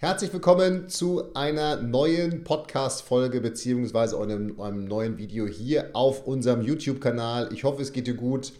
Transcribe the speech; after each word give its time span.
Herzlich 0.00 0.32
willkommen 0.32 0.88
zu 0.88 1.34
einer 1.34 1.74
neuen 1.82 2.44
Podcast-Folge 2.44 3.40
beziehungsweise 3.40 4.16
einem, 4.16 4.60
einem 4.60 4.84
neuen 4.84 5.18
Video 5.18 5.48
hier 5.48 5.90
auf 5.92 6.24
unserem 6.24 6.62
YouTube-Kanal. 6.62 7.48
Ich 7.52 7.64
hoffe, 7.64 7.82
es 7.82 7.92
geht 7.92 8.06
dir 8.06 8.14
gut. 8.14 8.52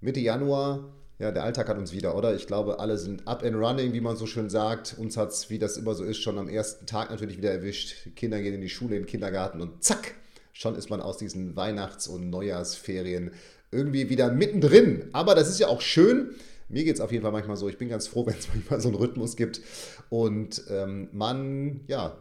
Mitte 0.00 0.20
Januar, 0.20 0.84
ja, 1.18 1.32
der 1.32 1.42
Alltag 1.42 1.68
hat 1.68 1.78
uns 1.78 1.92
wieder, 1.92 2.16
oder? 2.16 2.36
Ich 2.36 2.46
glaube, 2.46 2.78
alle 2.78 2.96
sind 2.96 3.26
up 3.26 3.42
and 3.42 3.56
running, 3.56 3.92
wie 3.92 4.00
man 4.00 4.14
so 4.14 4.26
schön 4.26 4.48
sagt. 4.48 4.94
Uns 4.96 5.16
hat 5.16 5.30
es, 5.32 5.50
wie 5.50 5.58
das 5.58 5.76
immer 5.76 5.94
so 5.94 6.04
ist, 6.04 6.18
schon 6.18 6.38
am 6.38 6.48
ersten 6.48 6.86
Tag 6.86 7.10
natürlich 7.10 7.38
wieder 7.38 7.50
erwischt. 7.50 7.96
Die 8.04 8.10
Kinder 8.10 8.40
gehen 8.40 8.54
in 8.54 8.60
die 8.60 8.68
Schule, 8.68 8.94
in 8.94 9.02
den 9.02 9.08
Kindergarten 9.08 9.60
und 9.60 9.82
zack, 9.82 10.14
schon 10.52 10.76
ist 10.76 10.90
man 10.90 11.00
aus 11.00 11.18
diesen 11.18 11.56
Weihnachts- 11.56 12.06
und 12.06 12.30
Neujahrsferien 12.30 13.32
irgendwie 13.72 14.10
wieder 14.10 14.30
mittendrin. 14.30 15.08
Aber 15.12 15.34
das 15.34 15.48
ist 15.48 15.58
ja 15.58 15.66
auch 15.66 15.80
schön 15.80 16.36
mir 16.68 16.84
geht 16.84 16.94
es 16.94 17.00
auf 17.00 17.12
jeden 17.12 17.22
Fall 17.22 17.32
manchmal 17.32 17.56
so. 17.56 17.68
Ich 17.68 17.78
bin 17.78 17.88
ganz 17.88 18.06
froh, 18.06 18.26
wenn 18.26 18.36
es 18.38 18.48
manchmal 18.48 18.80
so 18.80 18.88
einen 18.88 18.96
Rhythmus 18.96 19.36
gibt 19.36 19.60
und 20.08 20.64
ähm, 20.70 21.08
man, 21.12 21.80
ja, 21.88 22.16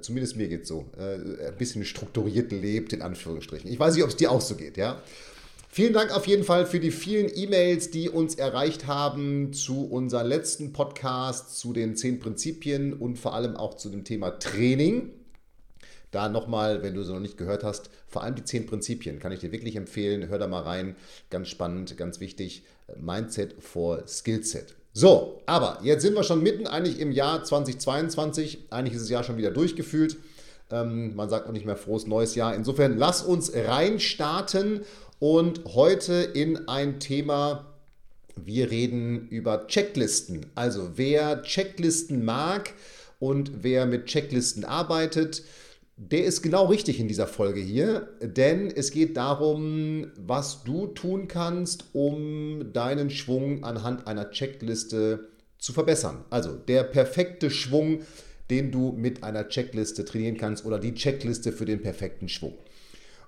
zumindest 0.00 0.36
mir 0.36 0.48
geht 0.48 0.62
es 0.62 0.68
so, 0.68 0.86
äh, 0.98 1.48
ein 1.48 1.56
bisschen 1.58 1.84
strukturiert 1.84 2.52
lebt, 2.52 2.92
in 2.92 3.02
Anführungsstrichen. 3.02 3.70
Ich 3.70 3.78
weiß 3.78 3.94
nicht, 3.94 4.04
ob 4.04 4.10
es 4.10 4.16
dir 4.16 4.30
auch 4.30 4.40
so 4.40 4.54
geht, 4.56 4.76
ja. 4.76 5.02
Vielen 5.68 5.92
Dank 5.92 6.14
auf 6.14 6.28
jeden 6.28 6.44
Fall 6.44 6.66
für 6.66 6.78
die 6.78 6.92
vielen 6.92 7.28
E-Mails, 7.34 7.90
die 7.90 8.08
uns 8.08 8.36
erreicht 8.36 8.86
haben 8.86 9.52
zu 9.52 9.88
unserem 9.90 10.28
letzten 10.28 10.72
Podcast, 10.72 11.58
zu 11.58 11.72
den 11.72 11.96
zehn 11.96 12.20
Prinzipien 12.20 12.92
und 12.92 13.18
vor 13.18 13.34
allem 13.34 13.56
auch 13.56 13.74
zu 13.74 13.88
dem 13.88 14.04
Thema 14.04 14.38
Training. 14.38 15.10
Da 16.12 16.28
nochmal, 16.28 16.84
wenn 16.84 16.94
du 16.94 17.02
sie 17.02 17.12
noch 17.12 17.18
nicht 17.18 17.36
gehört 17.36 17.64
hast, 17.64 17.90
vor 18.06 18.22
allem 18.22 18.36
die 18.36 18.44
zehn 18.44 18.66
Prinzipien 18.66 19.18
kann 19.18 19.32
ich 19.32 19.40
dir 19.40 19.50
wirklich 19.50 19.74
empfehlen. 19.74 20.28
Hör 20.28 20.38
da 20.38 20.46
mal 20.46 20.62
rein. 20.62 20.94
Ganz 21.28 21.48
spannend, 21.48 21.96
ganz 21.96 22.20
wichtig. 22.20 22.62
Mindset 22.96 23.54
for 23.62 24.06
Skillset. 24.06 24.74
So, 24.92 25.42
aber 25.46 25.80
jetzt 25.82 26.02
sind 26.02 26.14
wir 26.14 26.22
schon 26.22 26.42
mitten 26.42 26.66
eigentlich 26.66 27.00
im 27.00 27.10
Jahr 27.10 27.42
2022. 27.42 28.66
Eigentlich 28.70 28.94
ist 28.94 29.02
das 29.02 29.10
Jahr 29.10 29.24
schon 29.24 29.36
wieder 29.36 29.50
durchgefühlt. 29.50 30.16
Ähm, 30.70 31.16
man 31.16 31.28
sagt 31.28 31.48
auch 31.48 31.52
nicht 31.52 31.66
mehr 31.66 31.76
frohes 31.76 32.06
neues 32.06 32.34
Jahr. 32.34 32.54
Insofern 32.54 32.96
lass 32.96 33.22
uns 33.22 33.52
reinstarten 33.52 34.82
und 35.18 35.62
heute 35.74 36.14
in 36.14 36.68
ein 36.68 37.00
Thema. 37.00 37.66
Wir 38.36 38.70
reden 38.70 39.28
über 39.28 39.66
Checklisten. 39.66 40.46
Also 40.54 40.92
wer 40.96 41.42
Checklisten 41.42 42.24
mag 42.24 42.72
und 43.18 43.62
wer 43.62 43.86
mit 43.86 44.06
Checklisten 44.06 44.64
arbeitet, 44.64 45.42
der 45.96 46.24
ist 46.24 46.42
genau 46.42 46.66
richtig 46.66 46.98
in 46.98 47.06
dieser 47.06 47.28
Folge 47.28 47.60
hier, 47.60 48.08
denn 48.20 48.70
es 48.70 48.90
geht 48.90 49.16
darum, 49.16 50.10
was 50.16 50.64
du 50.64 50.88
tun 50.88 51.28
kannst, 51.28 51.84
um 51.92 52.72
deinen 52.72 53.10
Schwung 53.10 53.62
anhand 53.62 54.06
einer 54.06 54.30
Checkliste 54.30 55.28
zu 55.58 55.72
verbessern. 55.72 56.24
Also 56.30 56.52
der 56.52 56.82
perfekte 56.82 57.48
Schwung, 57.50 58.00
den 58.50 58.72
du 58.72 58.92
mit 58.92 59.22
einer 59.22 59.48
Checkliste 59.48 60.04
trainieren 60.04 60.36
kannst 60.36 60.64
oder 60.64 60.80
die 60.80 60.94
Checkliste 60.94 61.52
für 61.52 61.64
den 61.64 61.80
perfekten 61.80 62.28
Schwung. 62.28 62.58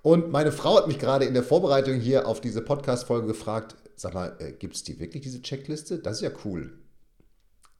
Und 0.02 0.30
meine 0.30 0.52
Frau 0.52 0.76
hat 0.76 0.88
mich 0.88 0.98
gerade 0.98 1.24
in 1.24 1.34
der 1.34 1.42
Vorbereitung 1.42 2.00
hier 2.00 2.26
auf 2.26 2.40
diese 2.40 2.62
Podcast-Folge 2.62 3.28
gefragt, 3.28 3.76
sag 3.96 4.14
mal, 4.14 4.36
äh, 4.38 4.52
gibt 4.52 4.76
es 4.76 4.82
die 4.82 5.00
wirklich, 5.00 5.22
diese 5.22 5.40
Checkliste? 5.40 5.98
Das 5.98 6.16
ist 6.16 6.22
ja 6.22 6.30
cool. 6.44 6.72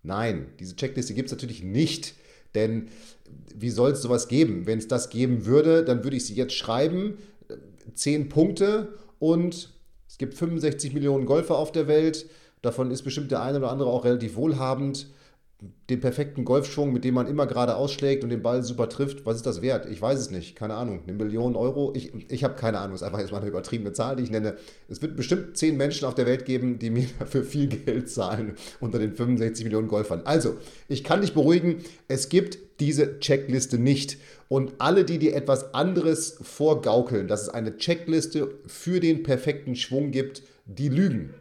Nein, 0.03 0.47
diese 0.60 0.76
Checkliste 0.76 1.14
gibt 1.14 1.26
es 1.26 1.32
natürlich 1.32 1.62
nicht. 1.62 2.14
Denn 2.56 2.88
wie 3.54 3.70
soll 3.70 3.92
es 3.92 4.02
sowas 4.02 4.26
geben? 4.26 4.66
Wenn 4.66 4.78
es 4.78 4.88
das 4.88 5.10
geben 5.10 5.46
würde, 5.46 5.84
dann 5.84 6.02
würde 6.02 6.16
ich 6.16 6.26
sie 6.26 6.34
jetzt 6.34 6.54
schreiben. 6.54 7.18
Zehn 7.94 8.28
Punkte 8.28 8.88
und 9.20 9.72
es 10.08 10.18
gibt 10.18 10.34
65 10.34 10.92
Millionen 10.92 11.26
Golfer 11.26 11.56
auf 11.56 11.70
der 11.70 11.86
Welt. 11.86 12.26
Davon 12.62 12.90
ist 12.90 13.02
bestimmt 13.02 13.30
der 13.30 13.42
eine 13.42 13.58
oder 13.58 13.70
andere 13.70 13.90
auch 13.90 14.04
relativ 14.04 14.34
wohlhabend 14.36 15.08
den 15.88 16.00
perfekten 16.00 16.44
Golfschwung, 16.44 16.92
mit 16.92 17.04
dem 17.04 17.14
man 17.14 17.26
immer 17.26 17.46
gerade 17.46 17.76
ausschlägt 17.76 18.22
und 18.22 18.28
den 18.28 18.42
Ball 18.42 18.62
super 18.62 18.90
trifft, 18.90 19.24
was 19.24 19.36
ist 19.36 19.46
das 19.46 19.62
wert? 19.62 19.86
Ich 19.86 20.02
weiß 20.02 20.18
es 20.18 20.30
nicht, 20.30 20.54
keine 20.54 20.74
Ahnung. 20.74 21.00
Eine 21.04 21.16
Million 21.16 21.56
Euro? 21.56 21.94
Ich, 21.96 22.12
ich 22.30 22.44
habe 22.44 22.56
keine 22.56 22.78
Ahnung, 22.78 22.92
das 22.92 23.00
ist 23.00 23.06
einfach 23.06 23.20
jetzt 23.20 23.32
mal 23.32 23.38
eine 23.38 23.48
übertriebene 23.48 23.92
Zahl, 23.92 24.16
die 24.16 24.24
ich 24.24 24.30
nenne. 24.30 24.56
Es 24.88 25.00
wird 25.00 25.16
bestimmt 25.16 25.56
zehn 25.56 25.78
Menschen 25.78 26.06
auf 26.06 26.14
der 26.14 26.26
Welt 26.26 26.44
geben, 26.44 26.78
die 26.78 26.90
mir 26.90 27.06
dafür 27.18 27.42
viel 27.42 27.68
Geld 27.68 28.10
zahlen 28.10 28.56
unter 28.80 28.98
den 28.98 29.14
65 29.14 29.64
Millionen 29.64 29.88
Golfern. 29.88 30.22
Also, 30.24 30.56
ich 30.88 31.04
kann 31.04 31.22
dich 31.22 31.32
beruhigen, 31.32 31.78
es 32.08 32.28
gibt 32.28 32.58
diese 32.80 33.18
Checkliste 33.20 33.78
nicht. 33.78 34.18
Und 34.48 34.74
alle, 34.78 35.04
die 35.04 35.18
dir 35.18 35.34
etwas 35.34 35.72
anderes 35.72 36.38
vorgaukeln, 36.42 37.28
dass 37.28 37.42
es 37.42 37.48
eine 37.48 37.78
Checkliste 37.78 38.50
für 38.66 39.00
den 39.00 39.22
perfekten 39.22 39.74
Schwung 39.74 40.10
gibt, 40.10 40.42
die 40.66 40.90
lügen. 40.90 41.34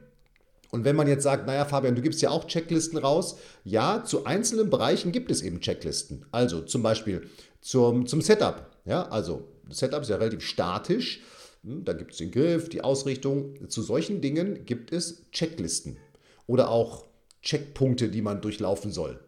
Und 0.75 0.84
wenn 0.84 0.97
man 0.97 1.08
jetzt 1.08 1.24
sagt, 1.24 1.47
naja, 1.47 1.63
Fabian, 1.63 1.96
du 1.96 2.02
gibst 2.02 2.22
ja 2.22 2.31
auch 2.31 2.47
Checklisten 2.47 2.97
raus, 2.97 3.38
ja, 3.63 4.03
zu 4.03 4.25
einzelnen 4.25 4.69
Bereichen 4.69 5.13
gibt 5.13 5.31
es 5.31 5.41
eben 5.41 5.62
Checklisten. 5.62 6.25
Also 6.34 6.59
zum 6.59 6.84
Beispiel 6.84 7.30
zum, 7.62 8.08
zum 8.08 8.19
Setup. 8.19 8.69
Ja, 8.84 9.08
also 9.08 9.47
Setup 9.69 10.02
ist 10.02 10.09
ja 10.09 10.18
relativ 10.18 10.41
statisch. 10.41 11.22
Hm, 11.63 11.86
da 11.86 11.94
gibt 11.94 12.12
es 12.12 12.18
den 12.18 12.30
Griff, 12.30 12.68
die 12.68 12.84
Ausrichtung. 12.84 13.69
Zu 13.69 13.84
solchen 13.84 14.19
Dingen 14.19 14.66
gibt 14.66 14.91
es 14.91 15.31
Checklisten 15.31 15.96
oder 16.46 16.69
auch 16.69 17.06
Checkpunkte, 17.42 18.09
die 18.09 18.22
man 18.22 18.42
durchlaufen 18.42 18.92
soll. 18.92 19.22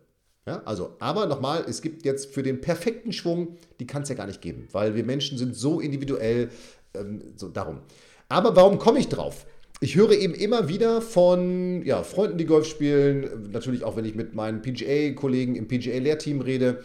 Ja, 0.45 0.61
also, 0.65 0.97
aber 0.99 1.27
nochmal, 1.27 1.63
es 1.65 1.81
gibt 1.81 2.03
jetzt 2.03 2.33
für 2.33 2.43
den 2.43 2.59
perfekten 2.59 3.13
Schwung, 3.13 3.55
die 3.79 3.87
kann 3.87 4.01
es 4.01 4.09
ja 4.09 4.15
gar 4.15 4.27
nicht 4.27 4.41
geben, 4.41 4.67
weil 4.73 4.95
wir 4.95 5.05
Menschen 5.05 5.37
sind 5.37 5.55
so 5.55 5.79
individuell, 5.79 6.49
ähm, 6.93 7.21
so 7.37 7.47
darum. 7.47 7.79
Aber 8.27 8.53
warum 8.57 8.79
komme 8.79 8.99
ich 8.99 9.07
drauf? 9.07 9.45
Ich 9.79 9.95
höre 9.95 10.11
eben 10.11 10.33
immer 10.33 10.69
wieder 10.69 11.01
von 11.01 11.83
ja, 11.85 12.03
Freunden, 12.03 12.37
die 12.37 12.45
Golf 12.45 12.65
spielen, 12.65 13.49
natürlich 13.51 13.83
auch 13.83 13.95
wenn 13.95 14.05
ich 14.05 14.15
mit 14.15 14.33
meinen 14.33 14.61
PGA-Kollegen 14.61 15.55
im 15.55 15.67
PGA-Lehrteam 15.67 16.41
rede, 16.41 16.83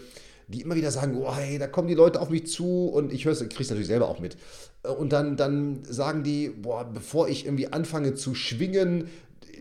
die 0.49 0.61
immer 0.61 0.75
wieder 0.75 0.91
sagen, 0.91 1.17
oh, 1.17 1.35
hey, 1.35 1.59
da 1.59 1.67
kommen 1.67 1.89
die 1.89 1.95
Leute 1.95 2.21
auf 2.21 2.29
mich 2.29 2.47
zu 2.47 2.89
und 2.89 3.13
ich 3.13 3.23
kriege 3.23 3.33
es 3.33 3.71
natürlich 3.71 3.87
selber 3.87 4.09
auch 4.09 4.21
mit. 4.21 4.37
Und 4.99 5.13
dann, 5.13 5.37
dann 5.37 5.85
sagen 5.85 6.23
die, 6.23 6.51
boah, 6.51 6.85
bevor 6.85 7.29
ich 7.29 7.47
irgendwie 7.47 7.69
anfange 7.69 8.15
zu 8.15 8.35
schwingen, 8.35 9.09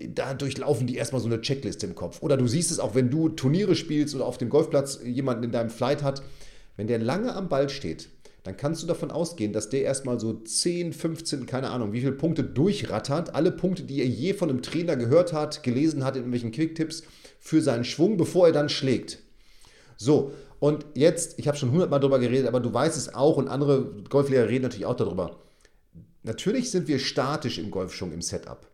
da 0.08 0.34
durchlaufen 0.34 0.88
die 0.88 0.96
erstmal 0.96 1.22
so 1.22 1.28
eine 1.28 1.42
Checkliste 1.42 1.86
im 1.86 1.96
Kopf. 1.96 2.22
Oder 2.22 2.36
du 2.36 2.48
siehst 2.48 2.72
es 2.72 2.80
auch, 2.80 2.96
wenn 2.96 3.10
du 3.10 3.30
Turniere 3.30 3.76
spielst 3.76 4.16
oder 4.16 4.26
auf 4.26 4.38
dem 4.38 4.50
Golfplatz 4.50 5.00
jemanden 5.06 5.44
in 5.44 5.52
deinem 5.52 5.70
Flight 5.70 6.04
hat, 6.04 6.22
wenn 6.76 6.88
der 6.88 7.00
lange 7.00 7.34
am 7.36 7.48
Ball 7.48 7.70
steht, 7.70 8.10
dann 8.44 8.58
kannst 8.58 8.82
du 8.82 8.88
davon 8.88 9.12
ausgehen, 9.12 9.54
dass 9.54 9.70
der 9.70 9.84
erstmal 9.84 10.20
so 10.20 10.34
10, 10.34 10.94
15, 10.94 11.46
keine 11.46 11.70
Ahnung, 11.70 11.94
wie 11.94 12.00
viele 12.00 12.14
Punkte 12.14 12.44
durchrattert. 12.44 13.36
Alle 13.36 13.52
Punkte, 13.52 13.84
die 13.84 14.00
er 14.00 14.08
je 14.08 14.34
von 14.34 14.50
einem 14.50 14.64
Trainer 14.64 14.96
gehört 14.96 15.32
hat, 15.32 15.62
gelesen 15.62 16.04
hat 16.04 16.16
in 16.16 16.22
irgendwelchen 16.24 16.52
Quicktipps 16.52 17.04
für 17.40 17.62
seinen 17.62 17.84
Schwung, 17.84 18.18
bevor 18.18 18.48
er 18.48 18.54
dann 18.54 18.70
schlägt. 18.70 19.20
So, 19.96 20.32
und 20.60 20.86
jetzt, 20.96 21.38
ich 21.38 21.48
habe 21.48 21.58
schon 21.58 21.72
hundertmal 21.72 22.00
darüber 22.00 22.20
geredet, 22.20 22.48
aber 22.48 22.60
du 22.60 22.74
weißt 22.74 22.98
es 22.98 23.14
auch 23.14 23.38
und 23.38 23.48
andere 23.48 24.04
Golflehrer 24.10 24.48
reden 24.48 24.64
natürlich 24.64 24.86
auch 24.86 24.96
darüber. 24.96 25.40
Natürlich 26.24 26.72
sind 26.72 26.88
wir 26.88 27.00
statisch 27.00 27.60
im 27.60 27.70
Golfschwung, 27.70 28.12
im 28.12 28.22
Setup. 28.22 28.71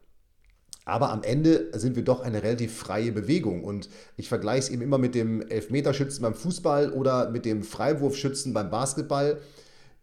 Aber 0.87 1.09
am 1.09 1.21
Ende 1.21 1.69
sind 1.73 1.97
wir 1.97 2.03
doch 2.03 2.21
eine 2.21 2.43
relativ 2.43 2.73
freie 2.73 3.11
Bewegung. 3.11 3.65
Und 3.65 3.89
ich 4.15 4.29
vergleiche 4.29 4.59
es 4.59 4.69
eben 4.69 4.81
immer 4.81 4.97
mit 4.97 5.15
dem 5.15 5.41
Elfmeterschützen 5.41 6.21
beim 6.21 6.33
Fußball 6.33 6.93
oder 6.93 7.29
mit 7.29 7.43
dem 7.43 7.61
Freiwurfschützen 7.61 8.53
beim 8.53 8.69
Basketball. 8.69 9.41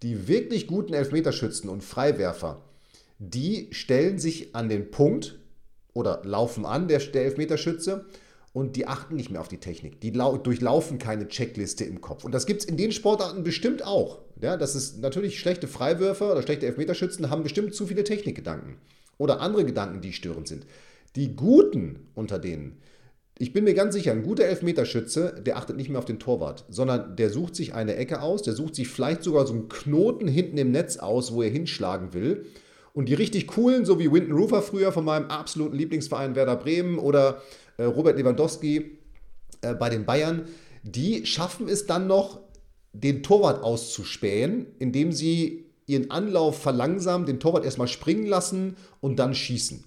Die 0.03 0.29
wirklich 0.29 0.67
guten 0.67 0.93
Elfmeterschützen 0.93 1.71
und 1.71 1.83
Freiwerfer, 1.83 2.61
die 3.19 3.69
stellen 3.71 4.19
sich 4.19 4.55
an 4.55 4.69
den 4.69 4.91
Punkt 4.91 5.39
oder 5.95 6.21
laufen 6.23 6.67
an, 6.67 6.87
der, 6.87 7.01
Elfmeterschütze, 7.01 8.05
und 8.53 8.77
die 8.77 8.87
achten 8.87 9.17
nicht 9.17 9.31
mehr 9.31 9.41
auf 9.41 9.49
die 9.49 9.59
Technik. 9.59 10.03
Die 10.03 10.13
durchlaufen 10.13 10.99
keine 10.99 11.29
Checkliste 11.29 11.85
im 11.85 12.03
Kopf. 12.03 12.25
Und 12.25 12.33
das 12.33 12.45
gibt 12.45 12.61
es 12.61 12.67
in 12.67 12.77
den 12.77 12.93
Sportarten 12.93 13.43
bestimmt 13.43 13.85
auch. 13.85 14.19
Ja, 14.41 14.59
das 14.59 14.77
ist 14.77 15.01
natürlich 15.01 15.41
schlechte 15.41 15.67
Freiwürfer 15.67 16.31
oder 16.31 16.43
schlechte 16.43 16.67
Elfmeterschützen 16.67 17.31
haben 17.31 17.43
bestimmt 17.43 17.75
zu 17.75 17.87
viele 17.87 18.05
Technikgedanken 18.05 18.77
oder 19.19 19.41
andere 19.41 19.65
Gedanken, 19.65 20.01
die 20.01 20.13
störend 20.13 20.49
sind. 20.49 20.67
Die 21.17 21.37
Guten 21.37 22.09
unter 22.15 22.39
denen, 22.39 22.79
ich 23.37 23.53
bin 23.53 23.65
mir 23.65 23.75
ganz 23.75 23.95
sicher, 23.95 24.13
ein 24.13 24.23
guter 24.23 24.45
Elfmeterschütze, 24.45 25.43
der 25.45 25.57
achtet 25.57 25.77
nicht 25.77 25.89
mehr 25.89 25.99
auf 25.99 26.05
den 26.05 26.21
Torwart, 26.21 26.65
sondern 26.69 27.17
der 27.17 27.31
sucht 27.31 27.57
sich 27.57 27.75
eine 27.75 27.97
Ecke 27.97 28.23
aus, 28.23 28.43
der 28.43 28.55
sucht 28.55 28.77
sich 28.77 28.87
vielleicht 28.87 29.25
sogar 29.25 29.45
so 29.45 29.55
einen 29.55 29.69
Knoten 29.69 30.29
hinten 30.29 30.57
im 30.57 30.71
Netz 30.71 30.99
aus, 30.99 31.35
wo 31.35 31.43
er 31.43 31.51
hinschlagen 31.51 32.15
will. 32.15 32.47
Und 32.93 33.09
die 33.09 33.15
richtig 33.15 33.49
coolen, 33.49 33.85
so 33.85 33.99
wie 33.99 34.13
Winton 34.13 34.37
Rufer 34.37 34.63
früher 34.63 34.93
von 34.93 35.05
meinem 35.05 35.27
absoluten 35.27 35.77
Lieblingsverein 35.77 36.37
Werder 36.37 36.55
Bremen 36.55 37.01
oder 37.01 37.43
äh, 37.77 37.83
Robert 37.83 38.17
Lewandowski 38.17 38.99
äh, 39.63 39.75
bei 39.75 39.91
den 39.91 40.05
Bayern, 40.05 40.43
die 40.85 41.27
schaffen 41.27 41.69
es 41.69 41.87
dann 41.87 42.07
noch, 42.07 42.39
den 42.93 43.25
Torwart 43.25 43.65
auszuspähen, 43.65 44.67
indem 44.79 45.11
sie 45.11 45.64
ihren 45.87 46.11
Anlauf 46.11 46.61
verlangsamen, 46.61 47.27
den 47.27 47.41
Torwart 47.41 47.65
erstmal 47.65 47.89
springen 47.89 48.27
lassen 48.27 48.77
und 49.01 49.19
dann 49.19 49.35
schießen. 49.35 49.85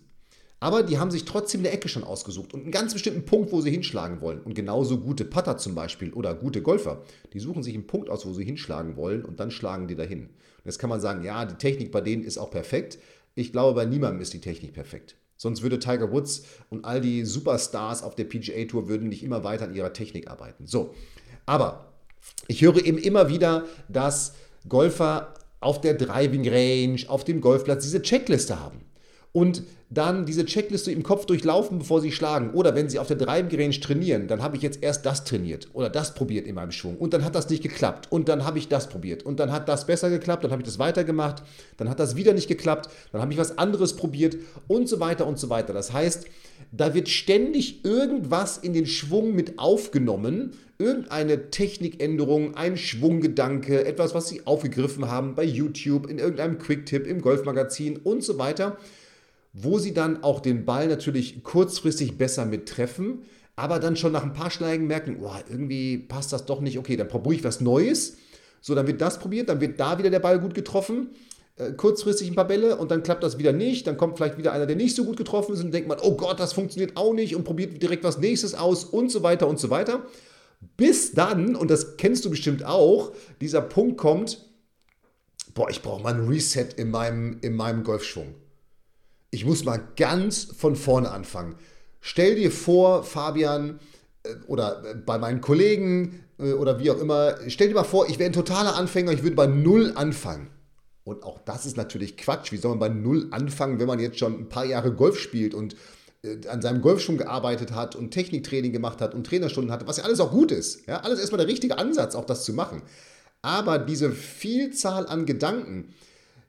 Aber 0.60 0.82
die 0.82 0.98
haben 0.98 1.12
sich 1.12 1.26
trotzdem 1.26 1.62
eine 1.62 1.70
Ecke 1.70 1.88
schon 1.88 2.04
ausgesucht 2.04 2.54
und 2.54 2.64
einen 2.64 2.72
ganz 2.72 2.94
bestimmten 2.94 3.26
Punkt, 3.26 3.52
wo 3.52 3.62
sie 3.62 3.70
hinschlagen 3.70 4.22
wollen. 4.22 4.42
Und 4.42 4.56
genauso 4.56 4.98
gute 4.98 5.24
Putter 5.24 5.58
zum 5.58 5.76
Beispiel 5.76 6.12
oder 6.14 6.34
gute 6.34 6.64
Golfer, 6.64 7.04
die 7.34 7.40
suchen 7.40 7.62
sich 7.62 7.76
einen 7.76 7.86
Punkt 7.86 8.10
aus, 8.10 8.26
wo 8.26 8.34
sie 8.34 8.44
hinschlagen 8.44 8.96
wollen 8.96 9.24
und 9.24 9.40
dann 9.40 9.52
schlagen 9.52 9.88
die 9.88 9.96
dahin. 9.96 10.24
Und 10.24 10.66
jetzt 10.66 10.80
kann 10.80 10.90
man 10.90 11.00
sagen, 11.00 11.24
ja, 11.24 11.46
die 11.46 11.56
Technik 11.56 11.92
bei 11.92 12.02
denen 12.02 12.24
ist 12.24 12.40
auch 12.40 12.50
perfekt. 12.50 12.98
Ich 13.36 13.52
glaube, 13.52 13.76
bei 13.76 13.86
niemandem 13.86 14.22
ist 14.22 14.34
die 14.34 14.42
Technik 14.42 14.74
perfekt. 14.74 15.16
Sonst 15.36 15.62
würde 15.62 15.78
Tiger 15.78 16.12
Woods 16.12 16.46
und 16.72 16.86
all 16.86 17.00
die 17.00 17.24
Superstars 17.24 18.02
auf 18.02 18.16
der 18.16 18.24
PGA 18.24 18.66
Tour 18.66 18.88
würden 18.88 19.10
nicht 19.10 19.24
immer 19.24 19.44
weiter 19.44 19.66
an 19.66 19.76
ihrer 19.76 19.94
Technik 19.94 20.28
arbeiten. 20.28 20.66
So, 20.66 20.96
aber 21.46 21.94
ich 22.48 22.64
höre 22.64 22.84
eben 22.84 22.98
immer 22.98 23.30
wieder, 23.30 23.66
dass 23.88 24.34
Golfer 24.68 25.36
auf 25.60 25.82
der 25.82 25.96
Driving 25.96 26.48
Range, 26.48 27.02
auf 27.08 27.24
dem 27.24 27.42
Golfplatz 27.42 27.84
diese 27.84 28.02
Checkliste 28.02 28.60
haben 28.60 28.82
und 29.32 29.64
dann 29.90 30.26
diese 30.26 30.46
Checkliste 30.46 30.92
im 30.92 31.04
Kopf 31.04 31.26
durchlaufen, 31.26 31.80
bevor 31.80 32.02
sie 32.02 32.12
schlagen. 32.12 32.52
Oder 32.52 32.76
wenn 32.76 32.90
sie 32.90 33.00
auf 33.00 33.08
der 33.08 33.16
Driving 33.16 33.58
Range 33.58 33.80
trainieren, 33.80 34.28
dann 34.28 34.42
habe 34.42 34.58
ich 34.58 34.64
jetzt 34.64 34.84
erst 34.84 35.06
das 35.06 35.24
trainiert 35.24 35.70
oder 35.74 35.90
das 35.90 36.14
probiert 36.14 36.46
in 36.46 36.56
meinem 36.56 36.72
Schwung 36.72 36.98
und 36.98 37.14
dann 37.14 37.24
hat 37.24 37.36
das 37.36 37.50
nicht 37.50 37.64
geklappt 37.64 38.12
und 38.12 38.28
dann 38.28 38.46
habe 38.46 38.58
ich 38.58 38.68
das 38.68 38.90
probiert 38.90 39.24
und 39.24 39.40
dann 39.40 39.52
hat 39.52 39.70
das 39.70 39.86
besser 39.86 40.10
geklappt, 40.10 40.44
dann 40.44 40.52
habe 40.52 40.62
ich 40.62 40.66
das 40.66 40.80
weitergemacht, 40.80 41.44
dann 41.78 41.90
hat 41.90 42.00
das 42.00 42.16
wieder 42.16 42.34
nicht 42.34 42.48
geklappt, 42.48 42.90
dann 43.12 43.22
habe 43.22 43.32
ich 43.32 43.38
was 43.38 43.58
anderes 43.58 43.96
probiert 43.96 44.38
und 44.68 44.90
so 44.90 45.00
weiter 45.00 45.26
und 45.26 45.40
so 45.40 45.50
weiter. 45.50 45.72
Das 45.72 45.94
heißt, 45.94 46.26
da 46.72 46.94
wird 46.94 47.08
ständig 47.08 47.86
irgendwas 47.86 48.58
in 48.58 48.74
den 48.74 48.88
Schwung 48.88 49.36
mit 49.36 49.60
aufgenommen, 49.60 50.54
irgendeine 50.80 51.50
Technikänderung, 51.50 52.56
ein 52.56 52.78
Schwunggedanke, 52.78 53.86
etwas, 53.86 54.14
was 54.14 54.28
sie 54.28 54.46
aufgegriffen 54.46 55.10
haben 55.10 55.36
bei 55.36 55.44
YouTube, 55.44 56.10
in 56.10 56.20
irgendeinem 56.20 56.60
Quicktip, 56.60 57.08
im 57.08 57.22
Golfmagazin 57.22 57.98
und 57.98 58.24
so 58.24 58.38
weiter 58.38 58.78
wo 59.60 59.80
sie 59.80 59.94
dann 59.94 60.24
auch 60.24 60.40
den 60.40 60.66
Ball 60.66 60.88
natürlich 60.88 61.44
kurzfristig 61.44 62.18
besser 62.18 62.46
mit 62.46 62.70
treffen, 62.70 63.24
aber 63.56 63.80
dann 63.80 63.96
schon 63.96 64.12
nach 64.12 64.24
ein 64.24 64.34
paar 64.34 64.52
Schlägen 64.52 64.86
merken, 64.86 65.18
oh, 65.22 65.32
irgendwie 65.50 65.98
passt 65.98 66.32
das 66.32 66.46
doch 66.46 66.62
nicht, 66.62 66.78
okay, 66.78 66.96
dann 66.96 67.08
probiere 67.08 67.36
ich 67.36 67.44
was 67.44 67.60
Neues. 67.60 68.18
So, 68.62 68.76
dann 68.76 68.86
wird 68.86 69.02
das 69.02 69.20
probiert, 69.20 69.50
dann 69.50 69.60
wird 69.60 69.80
da 69.80 69.98
wieder 69.98 70.12
der 70.12 70.20
Ball 70.20 70.40
gut 70.40 70.54
getroffen, 70.54 71.10
äh, 71.56 71.72
kurzfristig 71.72 72.30
ein 72.30 72.36
paar 72.36 72.48
Bälle 72.48 72.78
und 72.78 72.92
dann 72.92 73.02
klappt 73.02 73.24
das 73.24 73.40
wieder 73.40 73.52
nicht, 73.52 73.88
dann 73.88 73.98
kommt 73.98 74.18
vielleicht 74.18 74.38
wieder 74.38 74.52
einer, 74.52 74.68
der 74.68 74.76
nicht 74.76 74.96
so 74.96 75.06
gut 75.06 75.18
getroffen 75.18 75.54
ist 75.54 75.64
und 75.64 75.74
denkt 75.74 75.88
man, 75.88 75.98
oh 76.02 76.16
Gott, 76.16 76.40
das 76.40 76.54
funktioniert 76.54 76.96
auch 76.96 77.14
nicht 77.14 77.36
und 77.36 77.44
probiert 77.44 77.82
direkt 77.82 78.04
was 78.04 78.20
nächstes 78.20 78.54
aus 78.54 78.84
und 78.84 79.12
so 79.12 79.24
weiter 79.24 79.48
und 79.48 79.60
so 79.60 79.72
weiter. 79.72 80.06
Bis 80.60 81.12
dann, 81.12 81.56
und 81.56 81.70
das 81.70 81.98
kennst 81.98 82.26
du 82.26 82.30
bestimmt 82.30 82.64
auch, 82.64 83.12
dieser 83.42 83.62
Punkt 83.62 83.98
kommt, 83.98 84.46
boah, 85.54 85.70
ich 85.70 85.82
brauche 85.82 86.02
mal 86.02 86.14
ein 86.14 86.28
Reset 86.28 86.70
in 86.78 86.90
meinem, 86.90 87.38
in 87.42 87.56
meinem 87.56 87.84
Golfschwung 87.84 88.36
ich 89.32 89.46
muss 89.46 89.64
mal 89.64 89.82
ganz 89.96 90.44
von 90.44 90.76
vorne 90.76 91.12
anfangen. 91.12 91.56
Stell 92.02 92.36
dir 92.36 92.52
vor, 92.52 93.04
Fabian, 93.04 93.80
äh, 94.24 94.36
oder 94.48 94.84
äh, 94.84 94.96
bei 94.96 95.18
meinen 95.18 95.42
Kollegen 95.42 96.24
äh, 96.40 96.54
oder 96.54 96.80
wie 96.80 96.92
auch 96.92 97.00
immer, 97.00 97.36
stell 97.48 97.68
dir 97.70 97.76
mal 97.76 97.84
vor, 97.84 98.10
ich 98.10 98.20
wäre 98.20 98.30
ein 98.30 98.34
totaler 98.34 98.76
Anfänger, 98.76 99.12
ich 99.12 99.24
würde 99.24 99.36
bei 99.36 99.48
Null 99.48 99.94
anfangen. 99.96 100.50
Und 101.04 101.24
auch 101.24 101.40
das 101.46 101.66
ist 101.66 101.78
natürlich 101.78 102.18
Quatsch. 102.18 102.52
Wie 102.52 102.58
soll 102.58 102.72
man 102.72 102.80
bei 102.80 102.90
Null 102.90 103.28
anfangen, 103.32 103.80
wenn 103.80 103.88
man 103.88 104.00
jetzt 104.00 104.20
schon 104.20 104.34
ein 104.34 104.50
paar 104.50 104.66
Jahre 104.66 104.94
Golf 104.94 105.18
spielt 105.20 105.54
und 105.54 105.76
an 106.50 106.62
seinem 106.62 106.82
Golf 106.82 107.02
schon 107.02 107.18
gearbeitet 107.18 107.74
hat 107.74 107.96
und 107.96 108.12
Techniktraining 108.12 108.72
gemacht 108.72 109.02
hat 109.02 109.14
und 109.14 109.26
Trainerstunden 109.26 109.72
hatte, 109.72 109.88
was 109.88 109.98
ja 109.98 110.04
alles 110.04 110.20
auch 110.20 110.32
gut 110.32 110.52
ist. 110.52 110.88
Ja, 110.88 111.02
alles 111.02 111.20
erstmal 111.20 111.40
der 111.40 111.48
richtige 111.48 111.78
Ansatz, 111.78 112.16
auch 112.16 112.26
das 112.26 112.44
zu 112.44 112.54
machen. 112.54 112.82
Aber 113.42 113.78
diese 113.78 114.12
Vielzahl 114.12 115.08
an 115.08 115.26
Gedanken, 115.26 115.94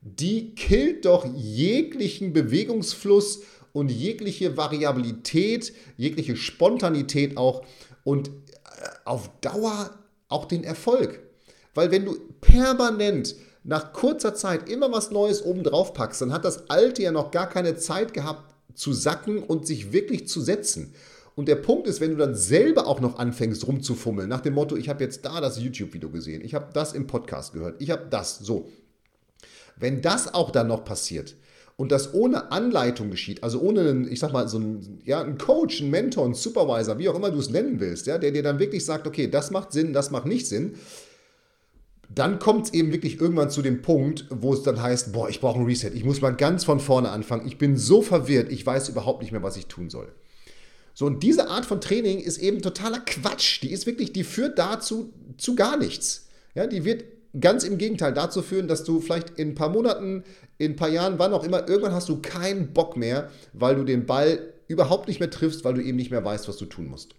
die 0.00 0.54
killt 0.54 1.04
doch 1.04 1.26
jeglichen 1.36 2.32
Bewegungsfluss 2.32 3.42
und 3.72 3.90
jegliche 3.90 4.56
Variabilität, 4.56 5.72
jegliche 5.96 6.36
Spontanität 6.36 7.36
auch 7.36 7.64
und 8.04 8.28
äh, 8.28 8.30
auf 9.04 9.30
Dauer 9.40 9.90
auch 10.28 10.46
den 10.46 10.64
Erfolg. 10.64 11.20
Weil 11.74 11.90
wenn 11.90 12.06
du 12.06 12.18
permanent 12.40 13.36
nach 13.64 13.92
kurzer 13.92 14.34
Zeit 14.34 14.68
immer 14.68 14.90
was 14.90 15.10
Neues 15.10 15.42
oben 15.44 15.62
drauf 15.62 15.92
packst, 15.92 16.22
dann 16.22 16.32
hat 16.32 16.44
das 16.44 16.70
Alte 16.70 17.02
ja 17.02 17.12
noch 17.12 17.30
gar 17.30 17.48
keine 17.48 17.76
Zeit 17.76 18.14
gehabt 18.14 18.47
zu 18.78 18.92
sacken 18.92 19.42
und 19.42 19.66
sich 19.66 19.92
wirklich 19.92 20.28
zu 20.28 20.40
setzen. 20.40 20.94
Und 21.34 21.46
der 21.46 21.56
Punkt 21.56 21.86
ist, 21.86 22.00
wenn 22.00 22.10
du 22.10 22.16
dann 22.16 22.34
selber 22.34 22.86
auch 22.86 23.00
noch 23.00 23.18
anfängst 23.18 23.66
rumzufummeln, 23.66 24.28
nach 24.28 24.40
dem 24.40 24.54
Motto, 24.54 24.76
ich 24.76 24.88
habe 24.88 25.04
jetzt 25.04 25.24
da 25.24 25.40
das 25.40 25.60
YouTube-Video 25.60 26.10
gesehen, 26.10 26.42
ich 26.44 26.54
habe 26.54 26.70
das 26.72 26.94
im 26.94 27.06
Podcast 27.06 27.52
gehört, 27.52 27.80
ich 27.80 27.90
habe 27.90 28.06
das, 28.10 28.38
so, 28.38 28.68
wenn 29.76 30.02
das 30.02 30.34
auch 30.34 30.50
dann 30.50 30.66
noch 30.66 30.84
passiert 30.84 31.36
und 31.76 31.92
das 31.92 32.12
ohne 32.12 32.50
Anleitung 32.50 33.10
geschieht, 33.10 33.44
also 33.44 33.60
ohne, 33.60 33.80
einen, 33.80 34.10
ich 34.10 34.18
sag 34.18 34.32
mal, 34.32 34.48
so 34.48 34.56
einen, 34.56 35.00
ja, 35.04 35.22
einen 35.22 35.38
Coach, 35.38 35.80
einen 35.80 35.90
Mentor, 35.90 36.24
einen 36.24 36.34
Supervisor, 36.34 36.98
wie 36.98 37.08
auch 37.08 37.14
immer 37.14 37.30
du 37.30 37.38
es 37.38 37.50
nennen 37.50 37.78
willst, 37.78 38.08
ja, 38.08 38.18
der 38.18 38.32
dir 38.32 38.42
dann 38.42 38.58
wirklich 38.58 38.84
sagt, 38.84 39.06
okay, 39.06 39.28
das 39.28 39.52
macht 39.52 39.72
Sinn, 39.72 39.92
das 39.92 40.10
macht 40.10 40.26
nicht 40.26 40.48
Sinn, 40.48 40.74
dann 42.08 42.38
kommt 42.38 42.66
es 42.66 42.74
eben 42.74 42.92
wirklich 42.92 43.20
irgendwann 43.20 43.50
zu 43.50 43.62
dem 43.62 43.82
Punkt, 43.82 44.26
wo 44.30 44.54
es 44.54 44.62
dann 44.62 44.80
heißt, 44.80 45.12
boah, 45.12 45.28
ich 45.28 45.40
brauche 45.40 45.58
ein 45.58 45.66
Reset, 45.66 45.90
ich 45.94 46.04
muss 46.04 46.20
mal 46.20 46.34
ganz 46.34 46.64
von 46.64 46.80
vorne 46.80 47.10
anfangen, 47.10 47.46
ich 47.46 47.58
bin 47.58 47.76
so 47.76 48.02
verwirrt, 48.02 48.50
ich 48.50 48.64
weiß 48.64 48.88
überhaupt 48.88 49.22
nicht 49.22 49.32
mehr, 49.32 49.42
was 49.42 49.56
ich 49.56 49.66
tun 49.66 49.90
soll. 49.90 50.08
So, 50.94 51.06
und 51.06 51.22
diese 51.22 51.48
Art 51.48 51.64
von 51.64 51.80
Training 51.80 52.18
ist 52.18 52.38
eben 52.38 52.60
totaler 52.60 52.98
Quatsch. 52.98 53.62
Die 53.62 53.70
ist 53.70 53.86
wirklich, 53.86 54.12
die 54.12 54.24
führt 54.24 54.58
dazu 54.58 55.12
zu 55.36 55.54
gar 55.54 55.76
nichts. 55.76 56.26
Ja, 56.56 56.66
die 56.66 56.84
wird 56.84 57.04
ganz 57.38 57.62
im 57.62 57.78
Gegenteil 57.78 58.12
dazu 58.12 58.42
führen, 58.42 58.66
dass 58.66 58.82
du 58.82 59.00
vielleicht 59.00 59.38
in 59.38 59.50
ein 59.50 59.54
paar 59.54 59.68
Monaten, 59.68 60.24
in 60.56 60.72
ein 60.72 60.76
paar 60.76 60.88
Jahren, 60.88 61.20
wann 61.20 61.32
auch 61.32 61.44
immer, 61.44 61.68
irgendwann 61.68 61.92
hast 61.92 62.08
du 62.08 62.20
keinen 62.20 62.72
Bock 62.72 62.96
mehr, 62.96 63.30
weil 63.52 63.76
du 63.76 63.84
den 63.84 64.06
Ball 64.06 64.40
überhaupt 64.66 65.06
nicht 65.06 65.20
mehr 65.20 65.30
triffst, 65.30 65.64
weil 65.64 65.74
du 65.74 65.82
eben 65.82 65.96
nicht 65.96 66.10
mehr 66.10 66.24
weißt, 66.24 66.48
was 66.48 66.56
du 66.56 66.66
tun 66.66 66.88
musst. 66.88 67.14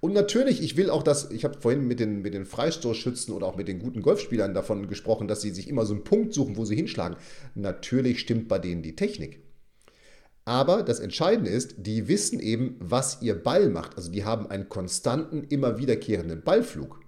Und 0.00 0.12
natürlich, 0.12 0.62
ich 0.62 0.76
will 0.76 0.90
auch 0.90 1.02
das, 1.02 1.30
ich 1.30 1.44
habe 1.44 1.60
vorhin 1.60 1.86
mit 1.86 1.98
den, 1.98 2.22
mit 2.22 2.34
den 2.34 2.46
Freistoßschützen 2.46 3.34
oder 3.34 3.46
auch 3.46 3.56
mit 3.56 3.66
den 3.66 3.80
guten 3.80 4.02
Golfspielern 4.02 4.54
davon 4.54 4.86
gesprochen, 4.86 5.26
dass 5.26 5.40
sie 5.40 5.50
sich 5.50 5.68
immer 5.68 5.86
so 5.86 5.94
einen 5.94 6.04
Punkt 6.04 6.32
suchen, 6.34 6.56
wo 6.56 6.64
sie 6.64 6.76
hinschlagen. 6.76 7.16
Natürlich 7.54 8.20
stimmt 8.20 8.48
bei 8.48 8.58
denen 8.58 8.82
die 8.82 8.94
Technik. 8.94 9.40
Aber 10.44 10.82
das 10.82 11.00
Entscheidende 11.00 11.50
ist, 11.50 11.74
die 11.78 12.08
wissen 12.08 12.40
eben, 12.40 12.76
was 12.78 13.20
ihr 13.20 13.34
Ball 13.34 13.68
macht. 13.68 13.96
Also 13.96 14.10
die 14.10 14.24
haben 14.24 14.48
einen 14.48 14.68
konstanten, 14.68 15.44
immer 15.44 15.78
wiederkehrenden 15.78 16.42
Ballflug. 16.42 17.00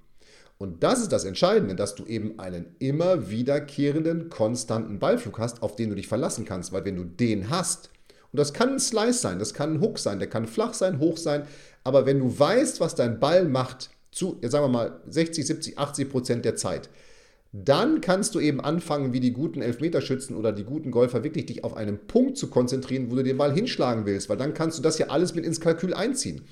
Und 0.59 0.82
das 0.82 1.00
ist 1.00 1.11
das 1.11 1.25
Entscheidende, 1.25 1.75
dass 1.75 1.94
du 1.94 2.04
eben 2.04 2.38
einen 2.38 2.76
immer 2.80 3.30
wiederkehrenden, 3.30 4.28
konstanten 4.28 4.99
Ballflug 4.99 5.38
hast, 5.38 5.62
auf 5.62 5.75
den 5.75 5.88
du 5.88 5.97
dich 5.97 6.06
verlassen 6.06 6.44
kannst. 6.44 6.73
Weil 6.73 6.85
wenn 6.85 6.97
du 6.97 7.04
den 7.04 7.49
hast, 7.49 7.88
und 8.32 8.38
das 8.38 8.52
kann 8.52 8.70
ein 8.70 8.80
Slice 8.80 9.20
sein, 9.20 9.38
das 9.38 9.54
kann 9.54 9.75
ein 9.75 9.80
Hook 9.80 9.99
sein, 9.99 10.18
der 10.18 10.28
kann 10.28 10.46
flach 10.46 10.75
sein, 10.75 10.99
hoch 10.99 11.16
sein, 11.16 11.44
aber 11.84 12.06
wenn 12.06 12.20
du 12.20 12.38
weißt, 12.38 12.80
was 12.80 12.94
dein 12.94 13.20
Ball 13.20 13.44
macht, 13.44 13.90
zu, 14.12 14.38
jetzt 14.40 14.52
sagen 14.52 14.64
wir 14.64 14.68
mal 14.68 15.00
60, 15.08 15.46
70, 15.46 15.78
80 15.78 16.10
Prozent 16.10 16.44
der 16.44 16.56
Zeit, 16.56 16.90
dann 17.52 18.00
kannst 18.00 18.34
du 18.34 18.40
eben 18.40 18.60
anfangen, 18.60 19.12
wie 19.12 19.18
die 19.18 19.32
guten 19.32 19.60
Elfmeterschützen 19.60 20.37
oder 20.37 20.52
die 20.52 20.62
guten 20.62 20.92
Golfer, 20.92 21.25
wirklich 21.25 21.46
dich 21.46 21.64
auf 21.64 21.76
einen 21.76 21.99
Punkt 22.06 22.38
zu 22.38 22.49
konzentrieren, 22.49 23.10
wo 23.10 23.16
du 23.16 23.25
den 23.25 23.38
Ball 23.38 23.52
hinschlagen 23.52 24.06
willst, 24.06 24.28
weil 24.28 24.37
dann 24.37 24.54
kannst 24.54 24.78
du 24.78 24.82
das 24.82 24.99
ja 24.99 25.08
alles 25.08 25.34
mit 25.34 25.44
ins 25.44 25.60
Kalkül 25.60 25.92
einziehen. 25.92 26.42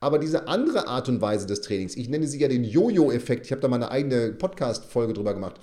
Aber 0.00 0.18
diese 0.18 0.48
andere 0.48 0.86
Art 0.86 1.08
und 1.08 1.20
Weise 1.20 1.46
des 1.46 1.60
Trainings, 1.60 1.96
ich 1.96 2.08
nenne 2.08 2.26
sie 2.26 2.40
ja 2.40 2.48
den 2.48 2.64
Jojo-Effekt, 2.64 3.46
ich 3.46 3.52
habe 3.52 3.60
da 3.60 3.68
mal 3.68 3.76
eine 3.76 3.90
eigene 3.90 4.32
Podcast-Folge 4.32 5.12
drüber 5.12 5.34
gemacht. 5.34 5.60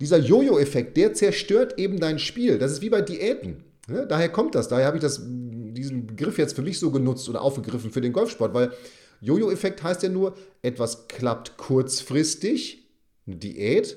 Dieser 0.00 0.18
Jojo-Effekt, 0.18 0.96
der 0.96 1.14
zerstört 1.14 1.78
eben 1.78 1.98
dein 1.98 2.18
Spiel. 2.18 2.58
Das 2.58 2.72
ist 2.72 2.82
wie 2.82 2.90
bei 2.90 3.02
Diäten. 3.02 3.64
Ja, 3.90 4.04
daher 4.04 4.28
kommt 4.28 4.54
das. 4.54 4.68
Daher 4.68 4.86
habe 4.86 4.96
ich 4.98 5.02
das, 5.02 5.22
diesen 5.24 6.06
Begriff 6.06 6.38
jetzt 6.38 6.54
für 6.54 6.62
mich 6.62 6.78
so 6.78 6.90
genutzt 6.90 7.28
oder 7.28 7.42
aufgegriffen 7.42 7.90
für 7.90 8.00
den 8.00 8.12
Golfsport, 8.12 8.54
weil 8.54 8.72
Jojo-Effekt 9.20 9.82
heißt 9.82 10.02
ja 10.02 10.08
nur, 10.08 10.36
etwas 10.62 11.08
klappt 11.08 11.56
kurzfristig, 11.56 12.88
eine 13.26 13.36
Diät, 13.36 13.96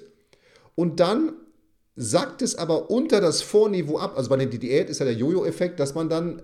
und 0.75 0.99
dann 0.99 1.33
sackt 1.95 2.41
es 2.41 2.55
aber 2.55 2.89
unter 2.89 3.21
das 3.21 3.41
Vorniveau 3.41 3.97
ab. 3.97 4.17
Also 4.17 4.29
bei 4.29 4.37
der 4.37 4.47
Diät 4.47 4.89
ist 4.89 4.99
ja 4.99 5.05
der 5.05 5.13
Jojo-Effekt, 5.13 5.79
dass 5.79 5.93
man 5.93 6.09
dann, 6.09 6.41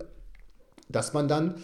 dass 0.88 1.12
man 1.14 1.26
dann 1.26 1.56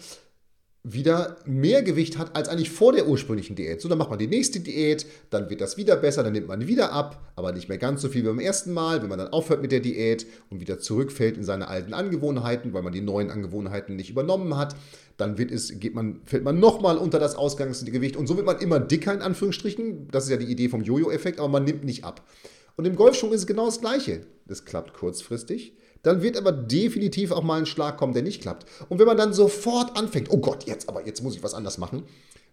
wieder 0.87 1.37
mehr 1.45 1.81
Gewicht 1.81 2.19
hat 2.19 2.35
als 2.35 2.47
eigentlich 2.47 2.69
vor 2.69 2.93
der 2.93 3.07
ursprünglichen 3.07 3.55
Diät. 3.55 3.81
So, 3.81 3.89
dann 3.89 3.97
macht 3.97 4.11
man 4.11 4.19
die 4.19 4.27
nächste 4.27 4.59
Diät, 4.59 5.07
dann 5.31 5.49
wird 5.49 5.59
das 5.59 5.77
wieder 5.77 5.95
besser, 5.95 6.21
dann 6.21 6.33
nimmt 6.33 6.47
man 6.47 6.67
wieder 6.67 6.91
ab, 6.91 7.27
aber 7.35 7.51
nicht 7.53 7.69
mehr 7.69 7.79
ganz 7.79 8.03
so 8.03 8.09
viel 8.09 8.21
wie 8.21 8.27
beim 8.27 8.39
ersten 8.39 8.71
Mal. 8.71 9.01
Wenn 9.01 9.09
man 9.09 9.17
dann 9.17 9.29
aufhört 9.29 9.63
mit 9.63 9.71
der 9.71 9.79
Diät 9.79 10.27
und 10.51 10.59
wieder 10.59 10.77
zurückfällt 10.77 11.37
in 11.37 11.43
seine 11.43 11.69
alten 11.69 11.95
Angewohnheiten, 11.95 12.73
weil 12.73 12.83
man 12.83 12.93
die 12.93 13.01
neuen 13.01 13.31
Angewohnheiten 13.31 13.95
nicht 13.95 14.11
übernommen 14.11 14.55
hat, 14.57 14.75
dann 15.17 15.39
wird 15.39 15.49
es, 15.51 15.79
geht 15.79 15.95
man, 15.95 16.21
fällt 16.25 16.43
man 16.43 16.59
nochmal 16.59 16.99
unter 16.99 17.17
das 17.17 17.35
Ausgangsgewicht 17.35 18.15
und 18.15 18.27
so 18.27 18.37
wird 18.37 18.45
man 18.45 18.59
immer 18.59 18.79
dicker 18.79 19.11
in 19.11 19.21
Anführungsstrichen. 19.21 20.07
Das 20.11 20.25
ist 20.25 20.29
ja 20.29 20.37
die 20.37 20.51
Idee 20.51 20.69
vom 20.69 20.81
Jojo-Effekt, 20.83 21.39
aber 21.39 21.49
man 21.49 21.63
nimmt 21.63 21.83
nicht 21.83 22.03
ab. 22.03 22.27
Und 22.75 22.85
im 22.85 22.95
Golfschwung 22.95 23.31
ist 23.31 23.41
es 23.41 23.47
genau 23.47 23.65
das 23.65 23.81
Gleiche. 23.81 24.21
Das 24.45 24.65
klappt 24.65 24.93
kurzfristig, 24.93 25.73
dann 26.05 26.21
wird 26.21 26.37
aber 26.37 26.51
definitiv 26.51 27.31
auch 27.31 27.41
mal 27.41 27.57
ein 27.57 27.65
Schlag 27.65 27.97
kommen, 27.97 28.13
der 28.13 28.21
nicht 28.21 28.41
klappt. 28.41 28.65
Und 28.89 28.99
wenn 28.99 29.07
man 29.07 29.17
dann 29.17 29.33
sofort 29.33 29.97
anfängt, 29.97 30.29
oh 30.29 30.37
Gott, 30.37 30.65
jetzt 30.65 30.87
aber, 30.87 31.05
jetzt 31.05 31.23
muss 31.23 31.35
ich 31.35 31.43
was 31.43 31.55
anders 31.55 31.77
machen, 31.79 32.03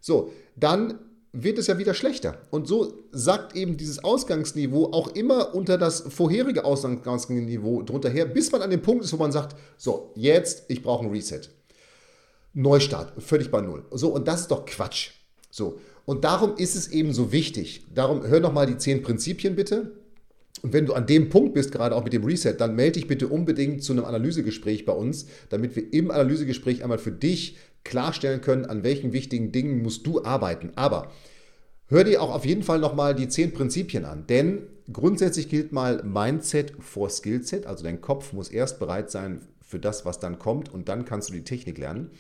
so, 0.01 0.33
dann 0.57 0.99
wird 1.33 1.59
es 1.59 1.67
ja 1.67 1.79
wieder 1.79 1.93
schlechter. 1.93 2.39
Und 2.51 2.67
so 2.67 3.05
sagt 3.13 3.55
eben 3.55 3.77
dieses 3.77 4.03
Ausgangsniveau 4.03 4.93
auch 4.93 5.09
immer 5.09 5.55
unter 5.55 5.77
das 5.77 6.01
vorherige 6.01 6.65
Ausgangsniveau 6.65 7.83
drunter 7.83 8.09
her, 8.09 8.25
bis 8.25 8.53
man 8.53 8.63
an 8.63 8.71
dem 8.71 8.83
Punkt 8.83 9.05
ist, 9.05 9.13
wo 9.13 9.19
man 9.19 9.33
sagt, 9.33 9.55
so, 9.77 10.13
jetzt, 10.15 10.65
ich 10.69 10.83
brauche 10.83 11.05
ein 11.05 11.11
Reset. 11.11 11.43
Neustart, 12.55 13.23
völlig 13.23 13.51
bei 13.51 13.61
Null. 13.61 13.85
So, 13.91 14.09
und 14.09 14.29
das 14.29 14.43
ist 14.43 14.51
doch 14.51 14.65
Quatsch. 14.65 15.11
So, 15.51 15.79
und 16.07 16.25
darum 16.25 16.57
ist 16.57 16.75
es 16.75 16.89
eben 16.89 17.13
so 17.13 17.33
wichtig. 17.33 17.87
Darum 17.95 18.27
hör 18.27 18.41
nochmal 18.41 18.67
die 18.67 18.79
zehn 18.79 19.03
Prinzipien 19.03 19.57
bitte. 19.57 20.02
Und 20.63 20.73
wenn 20.73 20.87
du 20.87 20.95
an 20.95 21.07
dem 21.07 21.29
Punkt 21.29 21.55
bist, 21.55 21.73
gerade 21.73 21.95
auch 21.95 22.05
mit 22.05 22.13
dem 22.13 22.25
Reset, 22.25 22.55
dann 22.55 22.77
melde 22.77 22.93
dich 22.93 23.09
bitte 23.09 23.27
unbedingt 23.27 23.83
zu 23.83 23.93
einem 23.93 24.05
Analysegespräch 24.05 24.85
bei 24.85 24.93
uns, 24.93 25.27
damit 25.49 25.75
wir 25.75 25.93
im 25.93 26.11
Analysegespräch 26.11 26.83
einmal 26.83 26.99
für 26.99 27.11
dich 27.11 27.57
klarstellen 27.85 28.41
können, 28.41 28.65
an 28.65 28.85
welchen 28.85 29.13
wichtigen 29.13 29.51
Dingen 29.51 29.83
musst 29.83 30.07
du 30.07 30.25
arbeiten. 30.25 30.71
Aber 30.77 31.11
hör 31.89 32.05
dir 32.05 32.23
auch 32.23 32.33
auf 32.33 32.47
jeden 32.47 32.63
Fall 32.63 32.79
nochmal 32.79 33.15
die 33.17 33.29
zehn 33.29 33.53
Prinzipien 33.53 34.05
an, 34.05 34.27
denn 34.29 34.63
grundsätzlich 34.93 35.49
gilt 35.49 35.73
mal 35.73 36.03
Mindset 36.05 36.73
vor 36.79 37.11
Skillset, 37.11 37.67
also 37.67 37.83
dein 37.83 38.01
Kopf 38.01 38.33
muss 38.33 38.49
erst 38.49 38.79
bereit 38.79 39.11
sein 39.11 39.41
für 39.61 39.81
das, 39.81 40.05
was 40.05 40.21
dann 40.21 40.39
kommt 40.39 40.73
und 40.73 40.89
dann 40.89 41.05
kannst 41.05 41.29
du 41.29 41.33
die 41.33 41.45
Technik 41.45 41.79
lernen. 41.79 42.11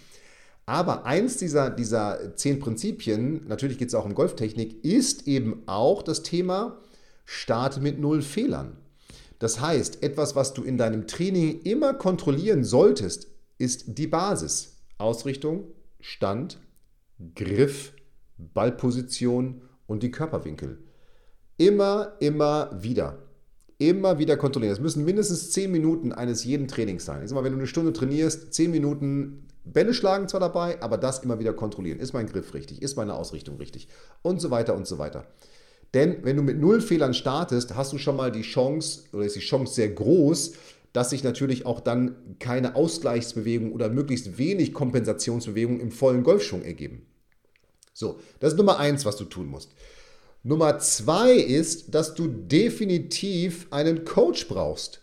Aber 0.66 1.06
eins 1.06 1.37
dieser, 1.37 1.70
dieser 1.70 2.37
zehn 2.37 2.58
Prinzipien, 2.58 3.46
natürlich 3.46 3.78
geht 3.78 3.88
es 3.88 3.94
auch 3.94 4.04
um 4.04 4.14
Golftechnik, 4.14 4.84
ist 4.84 5.28
eben 5.28 5.62
auch 5.66 6.02
das 6.02 6.22
Thema, 6.22 6.80
starte 7.33 7.81
mit 7.81 7.99
null 7.99 8.21
Fehlern. 8.21 8.77
Das 9.39 9.61
heißt, 9.61 10.03
etwas, 10.03 10.37
was 10.37 10.53
du 10.53 10.62
in 10.62 10.77
deinem 10.77 11.07
Training 11.07 11.62
immer 11.62 11.95
kontrollieren 11.95 12.62
solltest, 12.62 13.29
ist 13.59 13.99
die 13.99 14.07
Basis. 14.07 14.77
Ausrichtung, 14.99 15.65
Stand, 15.99 16.59
Griff, 17.35 17.93
Ballposition 18.37 19.62
und 19.87 20.03
die 20.03 20.11
Körperwinkel. 20.11 20.79
Immer, 21.57 22.12
immer 22.21 22.71
wieder. 22.81 23.19
Immer 23.79 24.19
wieder 24.19 24.37
kontrollieren. 24.37 24.75
Es 24.75 24.81
müssen 24.81 25.05
mindestens 25.05 25.51
10 25.53 25.73
Minuten 25.73 26.12
eines 26.12 26.45
jeden 26.45 26.69
Trainings 26.69 27.05
sein. 27.05 27.23
Ich 27.23 27.31
sag 27.31 27.37
mal, 27.37 27.45
wenn 27.45 27.53
du 27.53 27.59
eine 27.59 27.67
Stunde 27.67 27.93
trainierst, 27.93 28.53
10 28.53 28.71
Minuten 28.71 29.49
Bälle 29.65 29.95
schlagen 29.95 30.29
zwar 30.29 30.41
dabei, 30.41 30.81
aber 30.83 30.99
das 30.99 31.21
immer 31.21 31.39
wieder 31.39 31.53
kontrollieren. 31.53 31.99
Ist 31.99 32.12
mein 32.12 32.27
Griff 32.27 32.53
richtig? 32.53 32.83
Ist 32.83 32.97
meine 32.97 33.15
Ausrichtung 33.15 33.57
richtig? 33.57 33.89
Und 34.21 34.41
so 34.41 34.51
weiter 34.51 34.75
und 34.75 34.87
so 34.87 34.99
weiter. 34.99 35.27
Denn 35.94 36.25
wenn 36.25 36.37
du 36.37 36.42
mit 36.42 36.58
null 36.58 36.80
Fehlern 36.80 37.14
startest, 37.14 37.75
hast 37.75 37.92
du 37.92 37.99
schon 37.99 38.16
mal 38.16 38.32
die 38.32 38.42
Chance, 38.42 39.04
oder 39.12 39.25
ist 39.25 39.37
die 39.37 39.40
Chance 39.40 39.75
sehr 39.75 39.90
groß, 39.90 40.52
dass 40.92 41.11
sich 41.11 41.25
natürlich 41.25 41.66
auch 41.66 41.80
dann 41.80 42.16
keine 42.38 42.76
Ausgleichsbewegung 42.76 43.72
oder 43.72 43.88
möglichst 43.88 44.38
wenig 44.38 44.75
Kompensationsbewegung 44.75 45.80
im 45.80 45.90
vollen 45.90 46.22
Golfschwung 46.22 46.62
ergeben. 46.62 47.06
So, 47.94 48.18
das 48.40 48.52
ist 48.52 48.58
Nummer 48.58 48.78
eins, 48.78 49.04
was 49.04 49.16
du 49.16 49.25
tun 49.25 49.46
musst. 49.46 49.72
Nummer 50.42 50.78
zwei 50.78 51.34
ist, 51.34 51.94
dass 51.94 52.14
du 52.14 52.26
definitiv 52.26 53.68
einen 53.70 54.04
Coach 54.04 54.49
brauchst, 54.49 55.02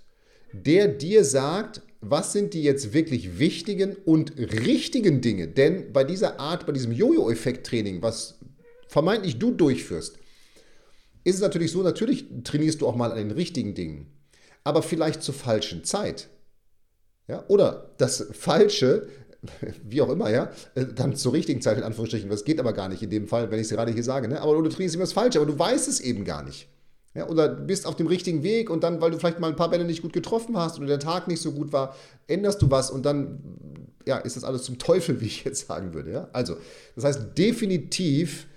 der 0.52 0.88
dir 0.88 1.24
sagt, 1.24 1.82
was 2.02 2.34
sind 2.34 2.54
die 2.54 2.64
jetzt 2.64 2.94
wirklich 2.94 3.40
wichtigen 3.40 3.96
und 4.06 4.38
richtigen 4.38 5.22
Dinge? 5.22 5.48
Denn 5.48 5.92
bei 5.92 6.04
dieser 6.04 6.40
Art, 6.40 6.66
bei 6.66 6.72
diesem 6.72 6.92
Jojo-Effekt-Training, 6.92 8.02
was 8.02 8.40
vermeintlich 8.88 9.38
du 9.38 9.52
durchführst, 9.52 10.19
ist 11.24 11.36
es 11.36 11.42
natürlich 11.42 11.72
so, 11.72 11.82
natürlich 11.84 12.26
trainierst 12.44 12.82
du 12.82 12.88
auch 12.88 12.96
mal 12.96 13.12
an 13.12 13.18
den 13.18 13.32
richtigen 13.32 13.76
Dingen, 13.76 14.08
aber 14.64 14.82
vielleicht 14.82 15.24
zur 15.24 15.34
falschen 15.34 15.84
Zeit. 15.84 16.30
Ja? 17.28 17.44
Oder 17.48 17.92
das 17.98 18.28
Falsche, 18.32 19.08
wie 19.84 20.02
auch 20.02 20.10
immer, 20.10 20.30
ja, 20.30 20.52
äh, 20.76 20.86
dann 20.86 21.16
zur 21.16 21.34
richtigen 21.34 21.62
Zeit 21.62 21.78
in 21.78 21.84
Anführungsstrichen. 21.84 22.30
Das 22.30 22.46
geht 22.46 22.60
aber 22.60 22.74
gar 22.74 22.90
nicht 22.90 23.02
in 23.02 23.10
dem 23.10 23.28
Fall, 23.28 23.52
wenn 23.52 23.60
ich 23.60 23.68
es 23.68 23.72
gerade 23.72 23.92
hier 23.92 24.04
sage. 24.04 24.28
Ne? 24.28 24.42
Aber 24.42 24.62
du 24.62 24.70
trainierst 24.70 24.96
immer 24.96 25.04
das 25.04 25.14
Falsche, 25.14 25.40
aber 25.40 25.52
du 25.52 25.58
weißt 25.58 25.88
es 25.88 26.00
eben 26.00 26.26
gar 26.26 26.44
nicht. 26.44 26.68
Ja, 27.16 27.28
oder 27.28 27.50
bist 27.50 27.88
auf 27.88 27.96
dem 27.96 28.06
richtigen 28.06 28.44
Weg 28.44 28.70
und 28.70 28.84
dann, 28.84 29.02
weil 29.02 29.10
du 29.10 29.18
vielleicht 29.18 29.40
mal 29.40 29.48
ein 29.48 29.56
paar 29.56 29.72
Bälle 29.72 29.84
nicht 29.84 30.04
gut 30.04 30.14
getroffen 30.14 30.56
hast 30.56 30.78
oder 30.78 30.86
der 30.86 31.00
Tag 31.00 31.28
nicht 31.28 31.42
so 31.42 31.52
gut 31.52 31.74
war, 31.74 31.96
änderst 32.28 32.62
du 32.62 32.70
was 32.70 32.92
und 32.92 33.04
dann 33.04 33.40
ja, 34.06 34.18
ist 34.18 34.36
das 34.36 34.44
alles 34.44 34.64
zum 34.64 34.78
Teufel, 34.78 35.20
wie 35.22 35.26
ich 35.26 35.44
jetzt 35.44 35.68
sagen 35.68 35.94
würde. 35.94 36.12
Ja? 36.12 36.30
Also, 36.34 36.58
das 36.96 37.06
heißt, 37.06 37.38
definitiv 37.38 38.48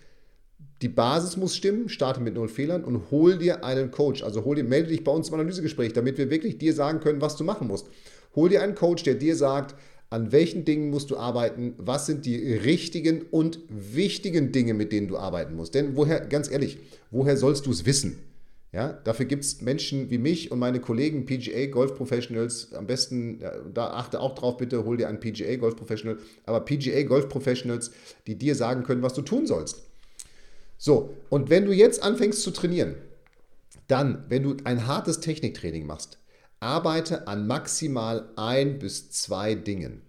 die 0.83 0.89
Basis 0.89 1.37
muss 1.37 1.57
stimmen, 1.57 1.89
starte 1.89 2.21
mit 2.21 2.35
null 2.35 2.49
Fehlern 2.49 2.85
und 2.85 3.11
hol 3.11 3.39
dir 3.39 3.65
einen 3.65 3.93
Coach. 3.93 4.23
Also 4.23 4.45
hol 4.45 4.57
dir, 4.57 4.65
melde 4.65 4.89
dich 4.89 5.05
bei 5.05 5.13
uns 5.13 5.29
im 5.29 5.35
Analysegespräch, 5.35 5.93
damit 5.93 6.19
wir 6.19 6.29
wirklich 6.29 6.59
dir 6.59 6.75
sagen 6.75 7.01
können, 7.01 7.21
was 7.21 7.37
du 7.37 7.45
machen 7.45 7.69
musst. 7.69 7.87
Hol 8.35 8.49
dir 8.49 8.63
einen 8.63 8.75
Coach, 8.75 9.05
der 9.05 9.15
dir 9.15 9.37
sagt, 9.37 9.77
an 10.11 10.33
welchen 10.33 10.65
Dingen 10.65 10.91
musst 10.91 11.11
du 11.11 11.17
arbeiten, 11.17 11.75
was 11.79 12.07
sind 12.07 12.27
die 12.27 12.37
richtigen 12.55 13.23
und 13.31 13.61
wichtigen 13.69 14.53
Dinge, 14.53 14.75
mit 14.75 14.93
denen 14.93 15.09
du 15.09 15.17
arbeiten 15.17 15.55
musst. 15.55 15.75
Denn 15.75 15.97
woher, 15.97 16.21
ganz 16.21 16.51
ehrlich, 16.51 16.79
woher 17.11 17.37
sollst 17.37 17.65
du 17.67 17.71
es 17.71 17.87
wissen? 17.87 18.19
Ja, 18.73 18.93
dafür 19.05 19.27
gibt 19.27 19.45
es 19.45 19.61
Menschen 19.61 20.11
wie 20.11 20.19
mich 20.19 20.51
und 20.51 20.59
meine 20.59 20.81
Kollegen 20.81 21.27
PGA 21.27 21.67
Golf 21.67 21.95
Professionals. 21.95 22.73
Am 22.73 22.87
besten, 22.87 23.41
da 23.73 23.89
achte 23.89 24.19
auch 24.19 24.35
drauf, 24.35 24.57
bitte 24.57 24.85
hol 24.85 24.97
dir 24.97 25.09
einen 25.09 25.21
PGA 25.21 25.57
Golf 25.57 25.77
Professional, 25.77 26.19
aber 26.45 26.61
PGA 26.61 27.03
Golf 27.05 27.29
Professionals, 27.29 27.93
die 28.27 28.37
dir 28.37 28.55
sagen 28.55 28.83
können, 28.83 29.03
was 29.03 29.15
du 29.15 29.23
tun 29.23 29.47
sollst. 29.47 29.83
So, 30.85 31.15
und 31.31 31.49
wenn 31.49 31.65
du 31.65 31.71
jetzt 31.71 32.03
anfängst 32.03 32.43
zu 32.43 32.51
trainieren, 32.51 32.97
dann, 33.87 34.25
wenn 34.29 34.43
du 34.43 34.57
ein 34.65 34.89
hartes 34.89 35.21
Techniktraining 35.21 35.87
machst, 35.87 36.19
arbeite 36.59 37.29
an 37.29 37.47
maximal 37.47 38.31
ein 38.35 38.81
bis 38.81 39.09
zwei 39.13 39.55
Dingen. 39.55 40.03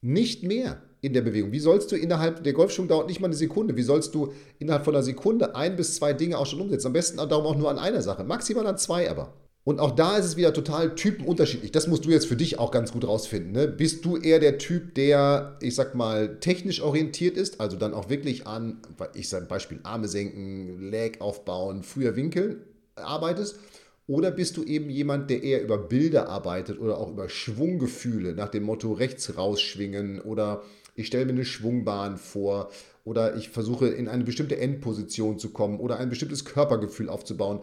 Nicht 0.00 0.42
mehr 0.42 0.80
in 1.02 1.12
der 1.12 1.20
Bewegung. 1.20 1.52
Wie 1.52 1.60
sollst 1.60 1.92
du 1.92 1.96
innerhalb, 1.96 2.42
der 2.42 2.54
Golfschwung 2.54 2.88
dauert 2.88 3.06
nicht 3.06 3.20
mal 3.20 3.26
eine 3.26 3.36
Sekunde, 3.36 3.76
wie 3.76 3.82
sollst 3.82 4.14
du 4.14 4.32
innerhalb 4.58 4.86
von 4.86 4.94
einer 4.94 5.02
Sekunde 5.02 5.56
ein 5.56 5.76
bis 5.76 5.96
zwei 5.96 6.14
Dinge 6.14 6.38
auch 6.38 6.46
schon 6.46 6.62
umsetzen? 6.62 6.86
Am 6.86 6.94
besten 6.94 7.18
darum 7.18 7.44
auch 7.44 7.56
nur 7.56 7.68
an 7.68 7.78
einer 7.78 8.00
Sache, 8.00 8.24
maximal 8.24 8.66
an 8.66 8.78
zwei 8.78 9.10
aber. 9.10 9.34
Und 9.64 9.80
auch 9.80 9.92
da 9.92 10.18
ist 10.18 10.26
es 10.26 10.36
wieder 10.36 10.52
total 10.52 10.94
typenunterschiedlich. 10.94 11.72
Das 11.72 11.86
musst 11.86 12.04
du 12.04 12.10
jetzt 12.10 12.26
für 12.26 12.36
dich 12.36 12.58
auch 12.58 12.70
ganz 12.70 12.92
gut 12.92 13.06
rausfinden. 13.06 13.52
Ne? 13.52 13.66
Bist 13.66 14.04
du 14.04 14.18
eher 14.18 14.38
der 14.38 14.58
Typ, 14.58 14.94
der, 14.94 15.56
ich 15.62 15.74
sag 15.74 15.94
mal, 15.94 16.38
technisch 16.40 16.82
orientiert 16.82 17.38
ist, 17.38 17.60
also 17.60 17.78
dann 17.78 17.94
auch 17.94 18.10
wirklich 18.10 18.46
an, 18.46 18.82
ich 19.14 19.30
sage 19.30 19.46
Beispiel 19.46 19.80
Arme 19.82 20.06
senken, 20.06 20.90
Leg 20.90 21.22
aufbauen, 21.22 21.82
früher 21.82 22.14
winkeln 22.14 22.60
arbeitest? 22.96 23.58
Oder 24.06 24.30
bist 24.30 24.58
du 24.58 24.64
eben 24.64 24.90
jemand, 24.90 25.30
der 25.30 25.42
eher 25.42 25.62
über 25.62 25.78
Bilder 25.78 26.28
arbeitet 26.28 26.78
oder 26.78 26.98
auch 26.98 27.10
über 27.10 27.30
Schwunggefühle, 27.30 28.34
nach 28.34 28.50
dem 28.50 28.64
Motto 28.64 28.92
rechts 28.92 29.38
rausschwingen 29.38 30.20
oder 30.20 30.62
ich 30.94 31.06
stelle 31.06 31.24
mir 31.24 31.32
eine 31.32 31.46
Schwungbahn 31.46 32.18
vor 32.18 32.70
oder 33.04 33.36
ich 33.36 33.48
versuche 33.48 33.88
in 33.88 34.08
eine 34.08 34.24
bestimmte 34.24 34.58
Endposition 34.58 35.38
zu 35.38 35.50
kommen 35.50 35.80
oder 35.80 35.96
ein 35.96 36.10
bestimmtes 36.10 36.44
Körpergefühl 36.44 37.08
aufzubauen. 37.08 37.60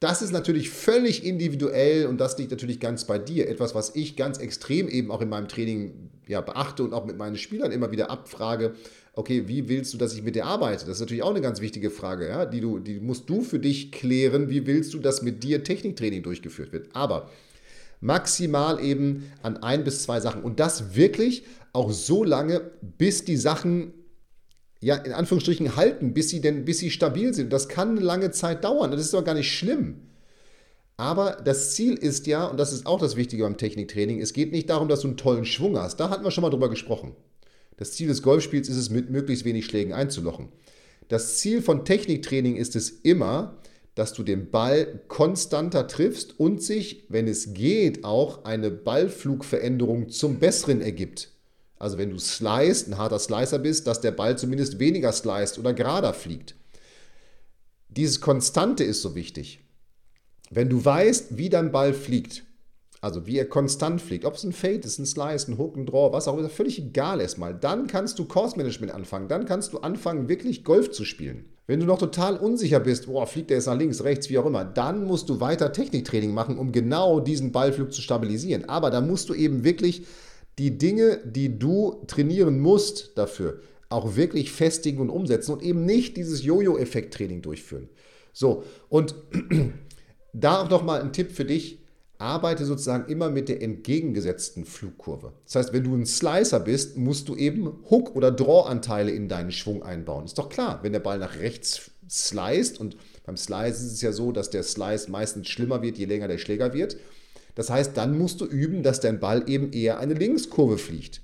Das 0.00 0.22
ist 0.22 0.32
natürlich 0.32 0.70
völlig 0.70 1.24
individuell 1.24 2.06
und 2.06 2.18
das 2.18 2.38
liegt 2.38 2.52
natürlich 2.52 2.78
ganz 2.78 3.04
bei 3.04 3.18
dir. 3.18 3.48
Etwas, 3.48 3.74
was 3.74 3.96
ich 3.96 4.14
ganz 4.14 4.38
extrem 4.38 4.88
eben 4.88 5.10
auch 5.10 5.20
in 5.20 5.28
meinem 5.28 5.48
Training 5.48 6.10
ja, 6.28 6.40
beachte 6.40 6.84
und 6.84 6.92
auch 6.92 7.04
mit 7.04 7.18
meinen 7.18 7.36
Spielern 7.36 7.72
immer 7.72 7.90
wieder 7.90 8.08
abfrage. 8.08 8.74
Okay, 9.14 9.48
wie 9.48 9.68
willst 9.68 9.92
du, 9.92 9.98
dass 9.98 10.14
ich 10.14 10.22
mit 10.22 10.36
dir 10.36 10.46
arbeite? 10.46 10.86
Das 10.86 10.96
ist 10.96 11.00
natürlich 11.00 11.24
auch 11.24 11.30
eine 11.30 11.40
ganz 11.40 11.60
wichtige 11.60 11.90
Frage, 11.90 12.28
ja? 12.28 12.46
die, 12.46 12.60
du, 12.60 12.78
die 12.78 13.00
musst 13.00 13.28
du 13.28 13.42
für 13.42 13.58
dich 13.58 13.90
klären. 13.90 14.48
Wie 14.48 14.68
willst 14.68 14.94
du, 14.94 15.00
dass 15.00 15.22
mit 15.22 15.42
dir 15.42 15.64
Techniktraining 15.64 16.22
durchgeführt 16.22 16.72
wird? 16.72 16.94
Aber 16.94 17.28
maximal 18.00 18.80
eben 18.80 19.32
an 19.42 19.56
ein 19.56 19.82
bis 19.82 20.04
zwei 20.04 20.20
Sachen 20.20 20.42
und 20.42 20.60
das 20.60 20.94
wirklich 20.94 21.42
auch 21.72 21.90
so 21.90 22.22
lange, 22.22 22.70
bis 22.96 23.24
die 23.24 23.36
Sachen 23.36 23.92
ja, 24.80 24.96
in 24.96 25.12
Anführungsstrichen 25.12 25.76
halten, 25.76 26.14
bis 26.14 26.28
sie 26.28 26.40
denn, 26.40 26.64
bis 26.64 26.78
sie 26.78 26.90
stabil 26.90 27.34
sind. 27.34 27.52
Das 27.52 27.68
kann 27.68 27.90
eine 27.90 28.00
lange 28.00 28.30
Zeit 28.30 28.64
dauern. 28.64 28.90
Das 28.90 29.00
ist 29.00 29.14
doch 29.14 29.24
gar 29.24 29.34
nicht 29.34 29.52
schlimm. 29.52 30.08
Aber 30.96 31.40
das 31.44 31.74
Ziel 31.74 31.94
ist 31.94 32.26
ja, 32.26 32.46
und 32.46 32.58
das 32.58 32.72
ist 32.72 32.86
auch 32.86 32.98
das 32.98 33.16
Wichtige 33.16 33.44
beim 33.44 33.56
Techniktraining, 33.56 34.20
es 34.20 34.32
geht 34.32 34.50
nicht 34.50 34.68
darum, 34.68 34.88
dass 34.88 35.00
du 35.00 35.08
einen 35.08 35.16
tollen 35.16 35.44
Schwung 35.44 35.78
hast. 35.78 35.98
Da 36.00 36.10
hatten 36.10 36.24
wir 36.24 36.32
schon 36.32 36.42
mal 36.42 36.50
drüber 36.50 36.68
gesprochen. 36.68 37.14
Das 37.76 37.92
Ziel 37.92 38.08
des 38.08 38.22
Golfspiels 38.22 38.68
ist 38.68 38.76
es, 38.76 38.90
mit 38.90 39.08
möglichst 39.08 39.44
wenig 39.44 39.66
Schlägen 39.66 39.92
einzulochen. 39.92 40.48
Das 41.06 41.38
Ziel 41.38 41.62
von 41.62 41.84
Techniktraining 41.84 42.56
ist 42.56 42.74
es 42.74 42.90
immer, 42.90 43.58
dass 43.94 44.12
du 44.12 44.24
den 44.24 44.50
Ball 44.50 45.00
konstanter 45.08 45.86
triffst 45.86 46.38
und 46.38 46.62
sich, 46.62 47.04
wenn 47.08 47.28
es 47.28 47.54
geht, 47.54 48.04
auch 48.04 48.44
eine 48.44 48.70
Ballflugveränderung 48.70 50.08
zum 50.08 50.38
Besseren 50.38 50.80
ergibt. 50.80 51.30
Also 51.78 51.98
wenn 51.98 52.10
du 52.10 52.18
slicest, 52.18 52.88
ein 52.88 52.98
harter 52.98 53.18
Slicer 53.18 53.58
bist, 53.58 53.86
dass 53.86 54.00
der 54.00 54.10
Ball 54.10 54.36
zumindest 54.36 54.78
weniger 54.78 55.12
sliced 55.12 55.58
oder 55.58 55.72
gerader 55.72 56.12
fliegt. 56.12 56.54
Dieses 57.88 58.20
Konstante 58.20 58.84
ist 58.84 59.02
so 59.02 59.14
wichtig. 59.14 59.60
Wenn 60.50 60.68
du 60.68 60.84
weißt, 60.84 61.36
wie 61.36 61.50
dein 61.50 61.72
Ball 61.72 61.92
fliegt, 61.92 62.44
also 63.00 63.26
wie 63.26 63.38
er 63.38 63.48
konstant 63.48 64.02
fliegt, 64.02 64.24
ob 64.24 64.34
es 64.34 64.44
ein 64.44 64.52
Fade 64.52 64.80
ist, 64.80 64.98
ein 64.98 65.06
Slice, 65.06 65.48
ein 65.48 65.58
Hook, 65.58 65.76
ein 65.76 65.86
Draw, 65.86 66.12
was 66.12 66.26
auch 66.26 66.36
immer, 66.36 66.48
völlig 66.48 66.78
egal 66.78 67.20
erstmal. 67.20 67.54
Dann 67.54 67.86
kannst 67.86 68.18
du 68.18 68.24
Course 68.24 68.56
Management 68.56 68.92
anfangen. 68.92 69.28
Dann 69.28 69.44
kannst 69.44 69.72
du 69.72 69.78
anfangen, 69.78 70.28
wirklich 70.28 70.64
Golf 70.64 70.90
zu 70.90 71.04
spielen. 71.04 71.44
Wenn 71.68 71.80
du 71.80 71.86
noch 71.86 71.98
total 71.98 72.36
unsicher 72.36 72.80
bist, 72.80 73.06
boah, 73.06 73.26
fliegt 73.26 73.50
der 73.50 73.58
jetzt 73.58 73.66
nach 73.66 73.76
links, 73.76 74.02
rechts, 74.02 74.30
wie 74.30 74.38
auch 74.38 74.46
immer, 74.46 74.64
dann 74.64 75.04
musst 75.04 75.28
du 75.28 75.38
weiter 75.38 75.72
Techniktraining 75.72 76.32
machen, 76.32 76.58
um 76.58 76.72
genau 76.72 77.20
diesen 77.20 77.52
Ballflug 77.52 77.92
zu 77.92 78.00
stabilisieren. 78.00 78.68
Aber 78.68 78.90
da 78.90 79.00
musst 79.00 79.28
du 79.28 79.34
eben 79.34 79.64
wirklich 79.64 80.06
die 80.58 80.76
Dinge, 80.76 81.20
die 81.24 81.58
du 81.58 82.02
trainieren 82.06 82.60
musst 82.60 83.16
dafür, 83.16 83.60
auch 83.88 84.16
wirklich 84.16 84.52
festigen 84.52 85.00
und 85.00 85.10
umsetzen 85.10 85.52
und 85.52 85.62
eben 85.62 85.84
nicht 85.84 86.16
dieses 86.16 86.44
Jojo-Effekt-Training 86.44 87.42
durchführen. 87.42 87.88
So, 88.32 88.64
und 88.88 89.14
da 90.32 90.62
auch 90.62 90.70
nochmal 90.70 91.00
ein 91.00 91.12
Tipp 91.12 91.32
für 91.32 91.44
dich. 91.44 91.78
Arbeite 92.20 92.64
sozusagen 92.64 93.08
immer 93.08 93.30
mit 93.30 93.48
der 93.48 93.62
entgegengesetzten 93.62 94.64
Flugkurve. 94.64 95.34
Das 95.44 95.54
heißt, 95.54 95.72
wenn 95.72 95.84
du 95.84 95.94
ein 95.94 96.04
Slicer 96.04 96.58
bist, 96.58 96.96
musst 96.96 97.28
du 97.28 97.36
eben 97.36 97.78
Hook- 97.88 98.16
oder 98.16 98.32
Draw-Anteile 98.32 99.12
in 99.12 99.28
deinen 99.28 99.52
Schwung 99.52 99.84
einbauen. 99.84 100.24
Ist 100.24 100.36
doch 100.36 100.48
klar, 100.48 100.80
wenn 100.82 100.92
der 100.92 100.98
Ball 100.98 101.18
nach 101.18 101.38
rechts 101.38 101.92
sliced 102.10 102.80
und 102.80 102.96
beim 103.24 103.36
Slice 103.36 103.84
ist 103.86 103.92
es 103.92 104.02
ja 104.02 104.10
so, 104.10 104.32
dass 104.32 104.50
der 104.50 104.64
Slice 104.64 105.08
meistens 105.10 105.48
schlimmer 105.48 105.80
wird, 105.82 105.96
je 105.96 106.06
länger 106.06 106.26
der 106.26 106.38
Schläger 106.38 106.72
wird. 106.72 106.96
Das 107.58 107.70
heißt, 107.70 107.96
dann 107.96 108.16
musst 108.16 108.40
du 108.40 108.44
üben, 108.44 108.84
dass 108.84 109.00
dein 109.00 109.18
Ball 109.18 109.50
eben 109.50 109.72
eher 109.72 109.98
eine 109.98 110.14
Linkskurve 110.14 110.78
fliegt. 110.78 111.22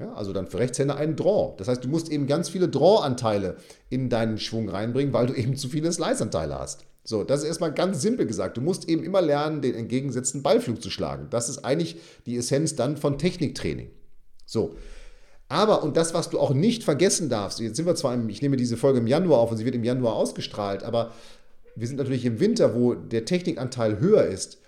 Ja, 0.00 0.12
also 0.12 0.32
dann 0.32 0.48
für 0.48 0.58
Rechtshänder 0.58 0.96
einen 0.96 1.14
Draw. 1.14 1.54
Das 1.56 1.68
heißt, 1.68 1.84
du 1.84 1.88
musst 1.88 2.10
eben 2.10 2.26
ganz 2.26 2.48
viele 2.48 2.68
Draw-Anteile 2.68 3.56
in 3.88 4.08
deinen 4.08 4.38
Schwung 4.38 4.68
reinbringen, 4.68 5.12
weil 5.12 5.28
du 5.28 5.34
eben 5.34 5.54
zu 5.56 5.68
viele 5.68 5.92
Slice-Anteile 5.92 6.58
hast. 6.58 6.84
So, 7.04 7.22
das 7.22 7.42
ist 7.42 7.46
erstmal 7.46 7.72
ganz 7.72 8.02
simpel 8.02 8.26
gesagt. 8.26 8.56
Du 8.56 8.60
musst 8.60 8.88
eben 8.88 9.04
immer 9.04 9.22
lernen, 9.22 9.62
den 9.62 9.76
entgegengesetzten 9.76 10.42
Ballflug 10.42 10.82
zu 10.82 10.90
schlagen. 10.90 11.28
Das 11.30 11.48
ist 11.48 11.64
eigentlich 11.64 11.98
die 12.26 12.36
Essenz 12.36 12.74
dann 12.74 12.96
von 12.96 13.16
Techniktraining. 13.16 13.92
So. 14.46 14.74
Aber, 15.46 15.84
und 15.84 15.96
das, 15.96 16.12
was 16.12 16.28
du 16.28 16.40
auch 16.40 16.54
nicht 16.54 16.82
vergessen 16.82 17.28
darfst, 17.28 17.60
jetzt 17.60 17.76
sind 17.76 17.86
wir 17.86 17.94
zwar, 17.94 18.14
im, 18.14 18.28
ich 18.28 18.42
nehme 18.42 18.56
diese 18.56 18.76
Folge 18.76 18.98
im 18.98 19.06
Januar 19.06 19.38
auf 19.38 19.52
und 19.52 19.58
sie 19.58 19.64
wird 19.64 19.76
im 19.76 19.84
Januar 19.84 20.16
ausgestrahlt, 20.16 20.82
aber 20.82 21.12
wir 21.76 21.86
sind 21.86 21.98
natürlich 21.98 22.24
im 22.24 22.40
Winter, 22.40 22.74
wo 22.74 22.94
der 22.94 23.24
Technikanteil 23.24 24.00
höher 24.00 24.24
ist. 24.24 24.58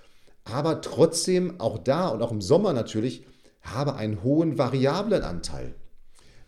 Aber 0.51 0.81
trotzdem, 0.81 1.61
auch 1.61 1.79
da 1.79 2.09
und 2.09 2.23
auch 2.23 2.33
im 2.33 2.41
Sommer 2.41 2.73
natürlich, 2.73 3.25
habe 3.63 3.97
einen 3.97 4.23
hohen 4.23 4.59
variablen 4.59 5.23
Anteil. 5.23 5.75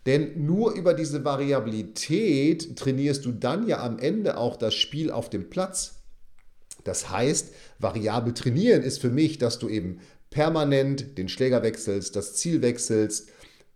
Denn 0.07 0.47
nur 0.47 0.73
über 0.73 0.95
diese 0.95 1.25
Variabilität 1.25 2.77
trainierst 2.77 3.25
du 3.27 3.33
dann 3.33 3.69
ja 3.69 3.83
am 3.83 3.99
Ende 3.99 4.39
auch 4.39 4.57
das 4.57 4.75
Spiel 4.75 5.11
auf 5.11 5.29
dem 5.29 5.51
Platz. 5.51 5.97
Das 6.85 7.11
heißt, 7.11 7.53
variabel 7.79 8.33
trainieren 8.33 8.83
ist 8.83 9.01
für 9.01 9.11
mich, 9.11 9.37
dass 9.37 9.59
du 9.59 9.69
eben 9.69 10.01
permanent 10.31 11.19
den 11.19 11.29
Schläger 11.29 11.63
wechselst, 11.63 12.17
das 12.17 12.35
Ziel 12.37 12.63
wechselst, 12.63 13.29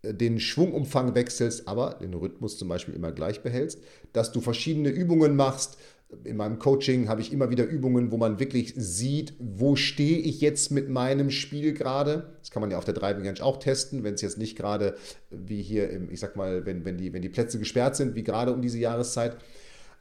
äh, 0.02 0.14
den 0.14 0.40
Schwungumfang 0.40 1.14
wechselst, 1.14 1.68
aber 1.68 1.98
den 2.00 2.14
Rhythmus 2.14 2.56
zum 2.56 2.68
Beispiel 2.68 2.94
immer 2.94 3.12
gleich 3.12 3.42
behältst, 3.42 3.80
dass 4.12 4.32
du 4.32 4.40
verschiedene 4.40 4.88
Übungen 4.88 5.36
machst, 5.36 5.76
in 6.24 6.36
meinem 6.36 6.58
Coaching 6.58 7.08
habe 7.08 7.20
ich 7.20 7.32
immer 7.32 7.50
wieder 7.50 7.64
Übungen, 7.64 8.12
wo 8.12 8.16
man 8.16 8.38
wirklich 8.38 8.74
sieht, 8.76 9.34
wo 9.38 9.76
stehe 9.76 10.18
ich 10.18 10.40
jetzt 10.40 10.70
mit 10.70 10.88
meinem 10.88 11.30
Spiel 11.30 11.72
gerade. 11.72 12.34
Das 12.40 12.50
kann 12.50 12.60
man 12.60 12.70
ja 12.70 12.78
auf 12.78 12.84
der 12.84 12.94
Driving 12.94 13.26
Range 13.26 13.42
auch 13.42 13.58
testen, 13.58 14.04
wenn 14.04 14.14
es 14.14 14.22
jetzt 14.22 14.38
nicht 14.38 14.56
gerade 14.56 14.96
wie 15.30 15.62
hier, 15.62 15.90
im, 15.90 16.10
ich 16.10 16.20
sag 16.20 16.36
mal, 16.36 16.66
wenn, 16.66 16.84
wenn, 16.84 16.98
die, 16.98 17.12
wenn 17.12 17.22
die 17.22 17.28
Plätze 17.28 17.58
gesperrt 17.58 17.96
sind, 17.96 18.14
wie 18.14 18.22
gerade 18.22 18.52
um 18.52 18.62
diese 18.62 18.78
Jahreszeit. 18.78 19.36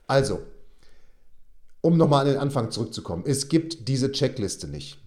Also, 0.05 0.41
um 1.81 1.97
nochmal 1.97 2.21
an 2.21 2.33
den 2.33 2.39
Anfang 2.39 2.71
zurückzukommen, 2.71 3.23
es 3.25 3.47
gibt 3.47 3.87
diese 3.87 4.11
Checkliste 4.11 4.67
nicht. 4.67 4.99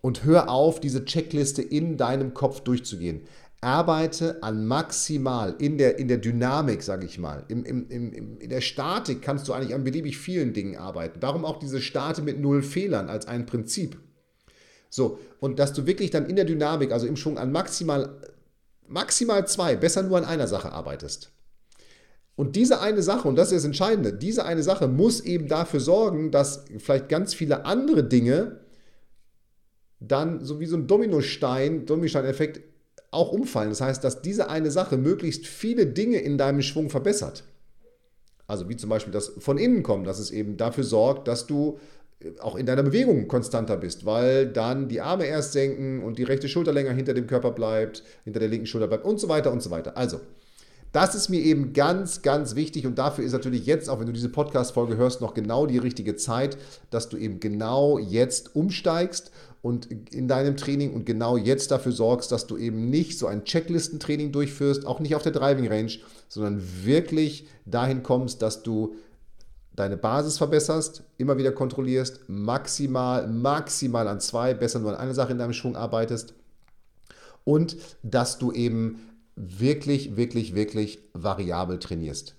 Und 0.00 0.24
hör 0.24 0.48
auf, 0.48 0.80
diese 0.80 1.04
Checkliste 1.04 1.62
in 1.62 1.96
deinem 1.96 2.34
Kopf 2.34 2.60
durchzugehen 2.60 3.22
arbeite 3.60 4.42
an 4.42 4.66
maximal 4.66 5.56
in 5.58 5.78
der, 5.78 5.98
in 5.98 6.06
der 6.08 6.18
Dynamik, 6.18 6.82
sage 6.82 7.06
ich 7.06 7.18
mal. 7.18 7.44
Im, 7.48 7.64
im, 7.64 7.88
im, 7.88 8.38
in 8.38 8.50
der 8.50 8.60
Statik 8.60 9.20
kannst 9.20 9.48
du 9.48 9.52
eigentlich 9.52 9.74
an 9.74 9.84
beliebig 9.84 10.16
vielen 10.16 10.52
Dingen 10.52 10.76
arbeiten. 10.76 11.18
Darum 11.20 11.44
auch 11.44 11.58
diese 11.58 11.80
Starte 11.80 12.22
mit 12.22 12.38
null 12.38 12.62
Fehlern 12.62 13.08
als 13.08 13.26
ein 13.26 13.46
Prinzip. 13.46 13.98
So, 14.90 15.18
und 15.40 15.58
dass 15.58 15.72
du 15.72 15.86
wirklich 15.86 16.10
dann 16.10 16.26
in 16.26 16.36
der 16.36 16.44
Dynamik, 16.44 16.92
also 16.92 17.06
im 17.06 17.16
Schwung 17.16 17.36
an 17.36 17.50
maximal, 17.50 18.20
maximal 18.86 19.46
zwei, 19.46 19.76
besser 19.76 20.02
nur 20.02 20.18
an 20.18 20.24
einer 20.24 20.46
Sache 20.46 20.72
arbeitest. 20.72 21.32
Und 22.36 22.54
diese 22.54 22.80
eine 22.80 23.02
Sache, 23.02 23.26
und 23.26 23.34
das 23.34 23.48
ist 23.50 23.56
das 23.56 23.64
Entscheidende, 23.64 24.12
diese 24.12 24.44
eine 24.44 24.62
Sache 24.62 24.86
muss 24.86 25.20
eben 25.20 25.48
dafür 25.48 25.80
sorgen, 25.80 26.30
dass 26.30 26.64
vielleicht 26.78 27.08
ganz 27.08 27.34
viele 27.34 27.64
andere 27.64 28.04
Dinge 28.04 28.60
dann 29.98 30.44
so 30.44 30.60
wie 30.60 30.66
so 30.66 30.76
ein 30.76 30.86
Dominostein, 30.86 31.84
Dominostein-Effekt 31.84 32.60
auch 33.10 33.32
umfallen. 33.32 33.70
Das 33.70 33.80
heißt, 33.80 34.04
dass 34.04 34.22
diese 34.22 34.50
eine 34.50 34.70
Sache 34.70 34.96
möglichst 34.96 35.46
viele 35.46 35.86
Dinge 35.86 36.18
in 36.18 36.38
deinem 36.38 36.62
Schwung 36.62 36.90
verbessert. 36.90 37.44
Also 38.46 38.68
wie 38.68 38.76
zum 38.76 38.90
Beispiel 38.90 39.12
das 39.12 39.32
von 39.38 39.58
innen 39.58 39.82
kommen, 39.82 40.04
dass 40.04 40.18
es 40.18 40.30
eben 40.30 40.56
dafür 40.56 40.84
sorgt, 40.84 41.28
dass 41.28 41.46
du 41.46 41.78
äh, 42.20 42.38
auch 42.40 42.56
in 42.56 42.66
deiner 42.66 42.82
Bewegung 42.82 43.28
konstanter 43.28 43.76
bist, 43.76 44.06
weil 44.06 44.46
dann 44.46 44.88
die 44.88 45.00
Arme 45.00 45.26
erst 45.26 45.52
senken 45.52 46.02
und 46.02 46.18
die 46.18 46.24
rechte 46.24 46.48
Schulter 46.48 46.72
länger 46.72 46.92
hinter 46.92 47.14
dem 47.14 47.26
Körper 47.26 47.50
bleibt, 47.50 48.02
hinter 48.24 48.40
der 48.40 48.48
linken 48.48 48.66
Schulter 48.66 48.88
bleibt 48.88 49.04
und 49.04 49.20
so 49.20 49.28
weiter 49.28 49.52
und 49.52 49.62
so 49.62 49.70
weiter. 49.70 49.96
Also, 49.96 50.20
das 50.92 51.14
ist 51.14 51.28
mir 51.28 51.40
eben 51.40 51.72
ganz, 51.72 52.22
ganz 52.22 52.54
wichtig 52.54 52.86
und 52.86 52.98
dafür 52.98 53.24
ist 53.24 53.32
natürlich 53.32 53.66
jetzt, 53.66 53.88
auch 53.88 54.00
wenn 54.00 54.06
du 54.06 54.12
diese 54.12 54.28
Podcast-Folge 54.28 54.96
hörst, 54.96 55.20
noch 55.20 55.34
genau 55.34 55.66
die 55.66 55.78
richtige 55.78 56.16
Zeit, 56.16 56.56
dass 56.90 57.08
du 57.08 57.16
eben 57.16 57.40
genau 57.40 57.98
jetzt 57.98 58.54
umsteigst 58.56 59.30
und 59.60 59.86
in 60.12 60.28
deinem 60.28 60.56
Training 60.56 60.94
und 60.94 61.04
genau 61.04 61.36
jetzt 61.36 61.70
dafür 61.70 61.92
sorgst, 61.92 62.32
dass 62.32 62.46
du 62.46 62.56
eben 62.56 62.90
nicht 62.90 63.18
so 63.18 63.26
ein 63.26 63.44
Checklistentraining 63.44 64.32
durchführst, 64.32 64.86
auch 64.86 65.00
nicht 65.00 65.14
auf 65.14 65.22
der 65.22 65.32
Driving 65.32 65.68
Range, 65.68 65.92
sondern 66.28 66.62
wirklich 66.84 67.46
dahin 67.66 68.02
kommst, 68.02 68.40
dass 68.42 68.62
du 68.62 68.94
deine 69.74 69.96
Basis 69.96 70.38
verbesserst, 70.38 71.02
immer 71.18 71.38
wieder 71.38 71.52
kontrollierst, 71.52 72.28
maximal, 72.28 73.28
maximal 73.28 74.08
an 74.08 74.20
zwei, 74.20 74.54
besser 74.54 74.80
nur 74.80 74.90
an 74.90 74.96
eine 74.96 75.14
Sache 75.14 75.32
in 75.32 75.38
deinem 75.38 75.52
Schwung 75.52 75.76
arbeitest 75.76 76.34
und 77.44 77.76
dass 78.02 78.38
du 78.38 78.52
eben 78.52 79.07
wirklich, 79.38 80.16
wirklich, 80.16 80.54
wirklich 80.54 80.98
variabel 81.12 81.78
trainierst. 81.78 82.34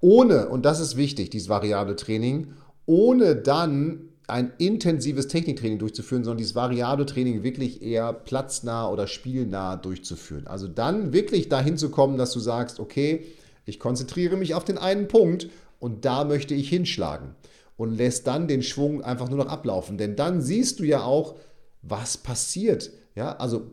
Ohne, 0.00 0.48
und 0.48 0.64
das 0.64 0.80
ist 0.80 0.96
wichtig, 0.96 1.30
dieses 1.30 1.48
variable 1.48 1.96
Training, 1.96 2.52
ohne 2.86 3.36
dann 3.36 4.10
ein 4.26 4.52
intensives 4.58 5.28
Techniktraining 5.28 5.78
durchzuführen, 5.78 6.24
sondern 6.24 6.38
dieses 6.38 6.54
variable 6.54 7.06
Training 7.06 7.42
wirklich 7.42 7.82
eher 7.82 8.12
platznah 8.12 8.88
oder 8.88 9.06
spielnah 9.06 9.76
durchzuführen. 9.76 10.46
Also 10.46 10.66
dann 10.66 11.12
wirklich 11.12 11.48
dahin 11.48 11.76
zu 11.76 11.90
kommen, 11.90 12.16
dass 12.16 12.32
du 12.32 12.40
sagst, 12.40 12.80
okay, 12.80 13.24
ich 13.66 13.78
konzentriere 13.78 14.36
mich 14.36 14.54
auf 14.54 14.64
den 14.64 14.78
einen 14.78 15.08
Punkt 15.08 15.48
und 15.78 16.04
da 16.04 16.24
möchte 16.24 16.54
ich 16.54 16.68
hinschlagen 16.68 17.34
und 17.76 17.96
lässt 17.96 18.26
dann 18.26 18.48
den 18.48 18.62
Schwung 18.62 19.02
einfach 19.02 19.28
nur 19.28 19.38
noch 19.38 19.48
ablaufen, 19.48 19.98
denn 19.98 20.16
dann 20.16 20.40
siehst 20.40 20.80
du 20.80 20.84
ja 20.84 21.02
auch, 21.02 21.36
was 21.82 22.16
passiert. 22.16 22.90
Ja, 23.14 23.36
also 23.36 23.66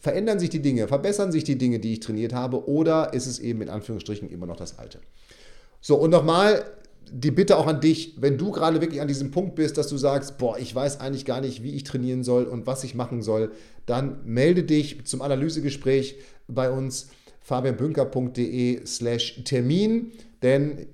verändern 0.00 0.38
sich 0.38 0.50
die 0.50 0.60
Dinge, 0.60 0.88
verbessern 0.88 1.32
sich 1.32 1.44
die 1.44 1.58
Dinge, 1.58 1.78
die 1.78 1.94
ich 1.94 2.00
trainiert 2.00 2.32
habe 2.32 2.68
oder 2.68 3.12
ist 3.14 3.26
es 3.26 3.38
eben 3.38 3.62
in 3.62 3.68
Anführungsstrichen 3.68 4.30
immer 4.30 4.46
noch 4.46 4.56
das 4.56 4.78
alte. 4.78 5.00
So, 5.80 5.96
und 5.96 6.10
nochmal, 6.10 6.64
die 7.10 7.30
Bitte 7.30 7.56
auch 7.56 7.66
an 7.66 7.80
dich, 7.80 8.16
wenn 8.20 8.36
du 8.36 8.50
gerade 8.50 8.80
wirklich 8.80 9.00
an 9.00 9.08
diesem 9.08 9.30
Punkt 9.30 9.54
bist, 9.54 9.78
dass 9.78 9.88
du 9.88 9.96
sagst, 9.96 10.38
boah, 10.38 10.58
ich 10.58 10.74
weiß 10.74 11.00
eigentlich 11.00 11.24
gar 11.24 11.40
nicht, 11.40 11.62
wie 11.62 11.74
ich 11.74 11.84
trainieren 11.84 12.24
soll 12.24 12.44
und 12.44 12.66
was 12.66 12.84
ich 12.84 12.94
machen 12.94 13.22
soll, 13.22 13.52
dann 13.86 14.18
melde 14.24 14.64
dich 14.64 15.04
zum 15.06 15.22
Analysegespräch 15.22 16.16
bei 16.48 16.70
uns 16.70 17.10
fabianbünker.de 17.40 18.84
slash 18.84 19.44
Termin, 19.44 20.12
denn 20.42 20.88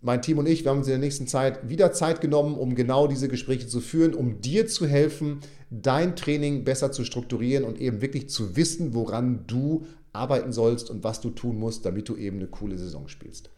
mein 0.00 0.22
Team 0.22 0.38
und 0.38 0.46
ich, 0.46 0.64
wir 0.64 0.70
haben 0.70 0.78
uns 0.78 0.86
in 0.86 0.92
der 0.92 1.00
nächsten 1.00 1.26
Zeit 1.26 1.68
wieder 1.68 1.92
Zeit 1.92 2.20
genommen, 2.20 2.54
um 2.56 2.74
genau 2.74 3.08
diese 3.08 3.28
Gespräche 3.28 3.66
zu 3.66 3.80
führen, 3.80 4.14
um 4.14 4.40
dir 4.40 4.68
zu 4.68 4.86
helfen, 4.86 5.40
dein 5.70 6.14
Training 6.14 6.64
besser 6.64 6.92
zu 6.92 7.04
strukturieren 7.04 7.64
und 7.64 7.80
eben 7.80 8.00
wirklich 8.00 8.28
zu 8.28 8.56
wissen, 8.56 8.94
woran 8.94 9.44
du 9.46 9.86
arbeiten 10.12 10.52
sollst 10.52 10.90
und 10.90 11.04
was 11.04 11.20
du 11.20 11.30
tun 11.30 11.58
musst, 11.58 11.84
damit 11.84 12.08
du 12.08 12.16
eben 12.16 12.38
eine 12.38 12.46
coole 12.46 12.78
Saison 12.78 13.08
spielst. 13.08 13.50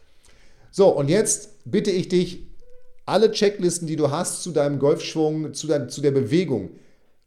So, 0.71 0.89
und 0.89 1.09
jetzt 1.09 1.57
bitte 1.65 1.91
ich 1.91 2.07
dich, 2.07 2.47
alle 3.05 3.31
Checklisten, 3.31 3.87
die 3.87 3.95
du 3.95 4.11
hast 4.11 4.43
zu 4.43 4.51
deinem 4.51 4.79
Golfschwung, 4.79 5.53
zu, 5.53 5.67
dein, 5.67 5.89
zu 5.89 6.01
der 6.01 6.11
Bewegung, 6.11 6.71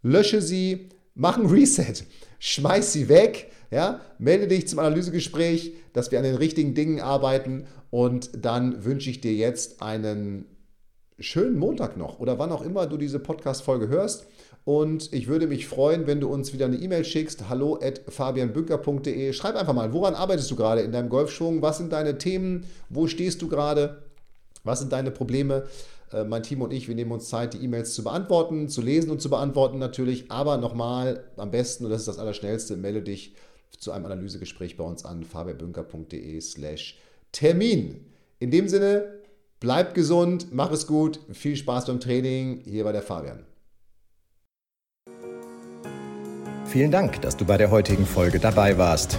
lösche 0.03 0.41
sie, 0.41 0.89
mach 1.15 1.37
ein 1.37 1.47
Reset, 1.47 2.05
schmeiß 2.45 2.93
sie 2.93 3.09
weg, 3.09 3.51
ja, 3.71 4.03
melde 4.19 4.47
dich 4.47 4.69
zum 4.69 4.79
Analysegespräch, 4.79 5.73
dass 5.95 6.13
wir 6.13 6.19
an 6.19 6.25
den 6.25 6.35
richtigen 6.35 6.75
Dingen 6.75 7.01
arbeiten 7.01 7.67
und 7.89 8.45
dann 8.45 8.85
wünsche 8.85 9.09
ich 9.09 9.23
dir 9.23 9.33
jetzt 9.33 9.81
einen 9.81 10.45
schönen 11.19 11.59
Montag 11.59 11.97
noch 11.97 12.21
oder 12.21 12.39
wann 12.39 12.53
auch 12.53 12.61
immer 12.61 12.87
du 12.87 12.99
diese 12.99 13.19
Podcast-Folge 13.19 13.89
hörst. 13.89 14.27
Und 14.67 15.13
ich 15.13 15.27
würde 15.27 15.47
mich 15.47 15.67
freuen, 15.67 16.07
wenn 16.07 16.21
du 16.21 16.29
uns 16.29 16.53
wieder 16.53 16.67
eine 16.67 16.77
E-Mail 16.77 17.05
schickst, 17.05 17.49
hallo 17.49 17.79
at 17.83 18.03
fabianbünker.de. 18.09 19.33
Schreib 19.33 19.57
einfach 19.57 19.75
mal, 19.75 19.95
woran 19.95 20.15
arbeitest 20.15 20.51
du 20.51 20.57
gerade 20.57 20.83
in 20.83 20.93
deinem 20.93 21.09
Golfschwung? 21.09 21.63
Was 21.63 21.79
sind 21.79 21.93
deine 21.93 22.19
Themen? 22.19 22.65
Wo 22.91 23.07
stehst 23.07 23.41
du 23.41 23.49
gerade? 23.49 24.03
Was 24.65 24.81
sind 24.81 24.93
deine 24.93 25.11
Probleme? 25.11 25.65
Äh, 26.13 26.25
mein 26.25 26.43
Team 26.43 26.63
und 26.63 26.73
ich, 26.73 26.89
wir 26.89 26.95
nehmen 26.95 27.13
uns 27.13 27.29
Zeit, 27.29 27.55
die 27.55 27.59
E-Mails 27.59 27.95
zu 27.95 28.05
beantworten, 28.05 28.69
zu 28.69 28.83
lesen 28.83 29.11
und 29.11 29.21
zu 29.21 29.31
beantworten 29.31 29.79
natürlich. 29.79 30.31
Aber 30.31 30.57
nochmal, 30.57 31.25
am 31.37 31.51
besten, 31.51 31.85
und 31.85 31.91
das 31.91 32.03
ist 32.03 32.09
das 32.09 32.19
Allerschnellste, 32.19 32.77
melde 32.77 33.03
dich 33.03 33.35
zu 33.79 33.93
einem 33.93 34.07
Analysegespräch 34.07 34.77
bei 34.77 34.85
uns 34.85 35.05
an 35.05 35.25
fabianbünker.de 35.25 36.41
slash 36.41 36.99
Termin. 37.33 38.07
In 38.39 38.51
dem 38.51 38.69
Sinne, 38.69 39.25
Bleib 39.65 39.95
gesund, 39.95 40.49
mach 40.53 40.71
es 40.73 40.87
gut, 40.87 41.19
viel 41.33 41.57
Spaß 41.57 41.87
beim 41.87 41.99
Training. 41.99 42.61
Hier 42.67 42.85
war 42.85 42.93
der 42.93 43.01
Fabian. 43.01 43.47
Vielen 46.67 46.91
Dank, 46.91 47.23
dass 47.23 47.35
du 47.35 47.47
bei 47.47 47.57
der 47.57 47.71
heutigen 47.71 48.05
Folge 48.05 48.39
dabei 48.39 48.77
warst. 48.77 49.19